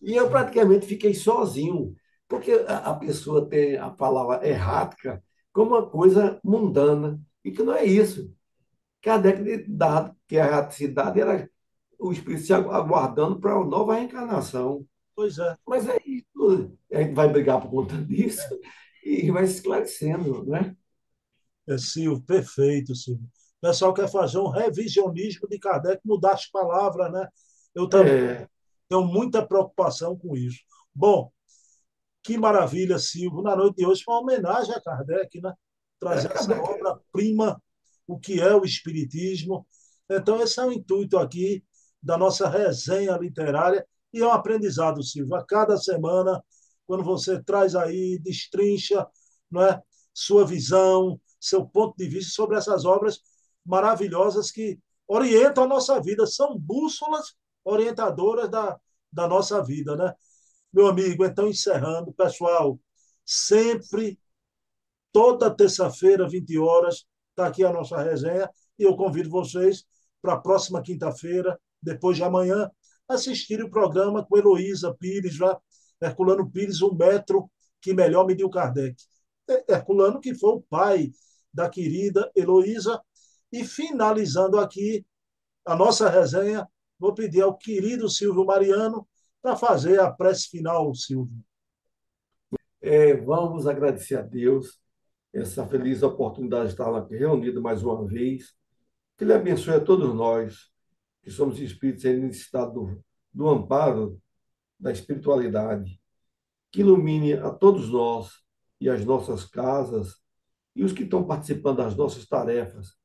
E 0.00 0.14
eu 0.14 0.30
praticamente 0.30 0.86
fiquei 0.86 1.14
sozinho, 1.14 1.94
porque 2.28 2.52
a, 2.66 2.94
pessoa 2.94 3.48
tem 3.48 3.76
a 3.76 3.90
palavra 3.90 4.46
errática, 4.46 5.22
como 5.52 5.72
uma 5.72 5.88
coisa 5.88 6.40
mundana, 6.42 7.20
e 7.44 7.50
que 7.50 7.62
não 7.62 7.74
é 7.74 7.84
isso. 7.84 8.32
Kardec 9.02 9.66
dado 9.68 10.16
que 10.28 10.38
a 10.38 10.46
raticidade 10.46 11.20
era 11.20 11.50
o 12.02 12.12
espírito 12.12 12.44
se 12.44 12.52
aguardando 12.52 13.38
para 13.40 13.56
uma 13.56 13.66
nova 13.66 13.94
reencarnação. 13.94 14.86
Pois 15.14 15.38
é. 15.38 15.56
Mas 15.66 15.88
é 15.88 15.98
isso. 16.06 16.76
A 16.92 17.00
gente 17.02 17.14
vai 17.14 17.28
brigar 17.30 17.60
por 17.60 17.70
conta 17.70 17.96
disso 17.96 18.42
e 19.04 19.30
vai 19.30 19.46
se 19.46 19.54
esclarecendo, 19.56 20.44
né? 20.46 20.76
É, 21.68 21.78
Silvio, 21.78 22.22
perfeito, 22.22 22.94
Silvio. 22.94 23.24
O 23.62 23.66
pessoal 23.68 23.94
quer 23.94 24.08
fazer 24.10 24.38
um 24.38 24.48
revisionismo 24.48 25.48
de 25.48 25.58
Kardec, 25.58 26.00
mudar 26.04 26.32
as 26.32 26.46
palavras, 26.46 27.12
né? 27.12 27.28
Eu 27.74 27.88
também 27.88 28.12
É, 28.12 28.48
tenho 28.88 29.04
muita 29.04 29.46
preocupação 29.46 30.16
com 30.16 30.36
isso. 30.36 30.60
Bom, 30.94 31.30
que 32.22 32.36
maravilha, 32.38 32.98
Silvio. 32.98 33.42
Na 33.42 33.56
noite 33.56 33.76
de 33.76 33.86
hoje 33.86 34.02
foi 34.04 34.14
uma 34.14 34.22
homenagem 34.22 34.74
a 34.74 34.80
Kardec, 34.80 35.40
né? 35.40 35.52
é 36.10 36.26
Trazer 36.26 36.32
essa 36.32 36.54
Kardec. 36.54 36.60
obra-prima, 36.60 37.62
o 38.06 38.18
que 38.18 38.40
é 38.40 38.54
o 38.54 38.64
Espiritismo. 38.64 39.66
Então, 40.10 40.40
esse 40.42 40.60
é 40.60 40.64
o 40.64 40.72
intuito 40.72 41.18
aqui 41.18 41.64
da 42.02 42.16
nossa 42.18 42.48
resenha 42.48 43.16
literária 43.16 43.86
e 44.12 44.20
é 44.20 44.26
um 44.26 44.32
aprendizado, 44.32 45.02
Silvio. 45.02 45.34
A 45.34 45.44
cada 45.44 45.76
semana, 45.76 46.42
quando 46.86 47.02
você 47.02 47.42
traz 47.42 47.74
aí, 47.74 48.18
destrincha, 48.18 49.06
não 49.50 49.62
é? 49.62 49.82
sua 50.12 50.44
visão, 50.44 51.18
seu 51.40 51.66
ponto 51.66 51.96
de 51.96 52.06
vista 52.06 52.32
sobre 52.32 52.56
essas 52.56 52.84
obras 52.84 53.20
maravilhosas 53.64 54.50
que 54.50 54.78
orientam 55.08 55.64
a 55.64 55.68
nossa 55.68 56.00
vida, 56.00 56.26
são 56.26 56.58
bússolas 56.58 57.34
orientadoras 57.64 58.50
da, 58.50 58.78
da 59.10 59.26
nossa 59.26 59.62
vida, 59.62 59.96
né? 59.96 60.14
Meu 60.72 60.86
amigo, 60.86 61.24
então 61.24 61.48
encerrando, 61.48 62.12
pessoal, 62.12 62.78
sempre, 63.24 64.18
toda 65.12 65.54
terça-feira, 65.54 66.28
20 66.28 66.58
horas, 66.58 67.06
está 67.30 67.46
aqui 67.46 67.64
a 67.64 67.72
nossa 67.72 68.02
resenha 68.02 68.50
e 68.78 68.84
eu 68.84 68.96
convido 68.96 69.30
vocês 69.30 69.84
para 70.20 70.34
a 70.34 70.40
próxima 70.40 70.82
quinta-feira, 70.82 71.58
depois 71.82 72.16
de 72.16 72.24
amanhã, 72.24 72.70
assistirem 73.08 73.66
o 73.66 73.70
programa 73.70 74.24
com 74.24 74.38
Heloísa 74.38 74.94
Pires, 74.94 75.34
já, 75.34 75.58
Herculano 76.00 76.50
Pires, 76.50 76.80
o 76.80 76.94
metro 76.94 77.50
que 77.80 77.92
melhor 77.92 78.26
mediu 78.26 78.48
Kardec. 78.48 78.96
Herculano, 79.68 80.20
que 80.20 80.34
foi 80.34 80.50
o 80.50 80.62
pai 80.62 81.10
da 81.52 81.68
querida 81.68 82.30
Heloísa. 82.34 83.00
E 83.50 83.64
finalizando 83.64 84.58
aqui 84.58 85.04
a 85.66 85.76
nossa 85.76 86.08
resenha, 86.08 86.66
vou 86.98 87.12
pedir 87.12 87.42
ao 87.42 87.56
querido 87.56 88.08
Silvio 88.08 88.46
Mariano 88.46 89.06
para 89.42 89.56
fazer 89.56 90.00
a 90.00 90.10
prece 90.10 90.48
final, 90.48 90.94
Silvio. 90.94 91.44
É, 92.80 93.14
vamos 93.14 93.66
agradecer 93.66 94.16
a 94.16 94.22
Deus 94.22 94.80
essa 95.32 95.66
feliz 95.66 96.02
oportunidade 96.02 96.66
de 96.66 96.72
estar 96.72 96.94
aqui 96.96 97.16
reunido 97.16 97.60
mais 97.60 97.82
uma 97.82 98.06
vez. 98.06 98.54
Que 99.16 99.24
Ele 99.24 99.34
abençoe 99.34 99.74
a 99.74 99.80
todos 99.80 100.14
nós, 100.14 100.71
que 101.22 101.30
somos 101.30 101.60
espíritos 101.60 102.04
em 102.04 102.18
necessidade 102.18 102.74
do, 102.74 103.02
do 103.32 103.48
amparo 103.48 104.20
da 104.78 104.90
espiritualidade. 104.90 106.00
Que 106.70 106.80
ilumine 106.80 107.34
a 107.34 107.50
todos 107.50 107.88
nós 107.88 108.42
e 108.80 108.88
as 108.88 109.04
nossas 109.04 109.44
casas 109.44 110.16
e 110.74 110.82
os 110.82 110.92
que 110.92 111.04
estão 111.04 111.24
participando 111.24 111.78
das 111.78 111.94
nossas 111.94 112.26
tarefas, 112.26 112.96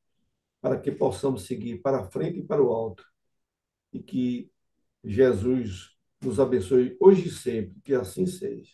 para 0.60 0.78
que 0.78 0.90
possamos 0.90 1.44
seguir 1.44 1.80
para 1.80 2.10
frente 2.10 2.40
e 2.40 2.42
para 2.42 2.62
o 2.62 2.72
alto. 2.72 3.04
E 3.92 4.02
que 4.02 4.50
Jesus 5.04 5.90
nos 6.20 6.40
abençoe 6.40 6.96
hoje 7.00 7.28
e 7.28 7.30
sempre, 7.30 7.80
que 7.84 7.94
assim 7.94 8.26
seja. 8.26 8.72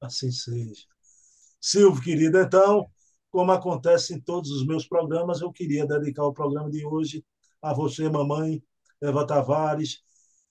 Assim 0.00 0.30
seja. 0.30 0.84
Silvio, 1.60 2.02
querido, 2.02 2.38
então, 2.38 2.90
como 3.30 3.52
acontece 3.52 4.14
em 4.14 4.20
todos 4.20 4.50
os 4.50 4.66
meus 4.66 4.86
programas, 4.86 5.40
eu 5.40 5.52
queria 5.52 5.86
dedicar 5.86 6.24
o 6.24 6.32
programa 6.32 6.70
de 6.70 6.84
hoje 6.84 7.24
a 7.62 7.72
você, 7.74 8.08
mamãe 8.08 8.62
Eva 9.02 9.26
Tavares, 9.26 10.02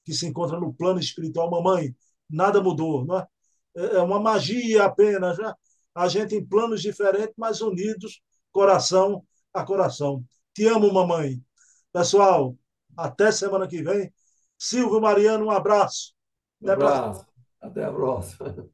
que 0.04 0.14
se 0.14 0.26
encontra 0.26 0.60
no 0.60 0.74
plano 0.74 1.00
espiritual. 1.00 1.50
Mamãe, 1.50 1.96
nada 2.30 2.62
mudou, 2.62 3.06
não 3.06 3.20
é? 3.20 3.28
É 3.76 4.00
uma 4.00 4.20
magia 4.20 4.86
apenas, 4.86 5.38
né? 5.38 5.54
A 5.94 6.08
gente 6.08 6.36
em 6.36 6.46
planos 6.46 6.82
diferentes, 6.82 7.34
mas 7.38 7.62
unidos, 7.62 8.22
coração 8.52 9.24
a 9.54 9.64
coração. 9.64 10.24
Te 10.54 10.66
amo, 10.68 10.92
mamãe. 10.92 11.44
Pessoal, 11.92 12.56
até 12.98 13.32
semana 13.32 13.68
que 13.68 13.82
vem. 13.82 14.14
Silvio 14.58 15.02
Mariano, 15.02 15.46
um 15.46 15.52
abraço. 15.52 16.14
Um 16.62 16.70
Até 16.70 16.78
para 16.78 16.98
abraço, 16.98 17.26
até 17.62 17.84
a 17.86 17.92
próxima. 17.92 18.70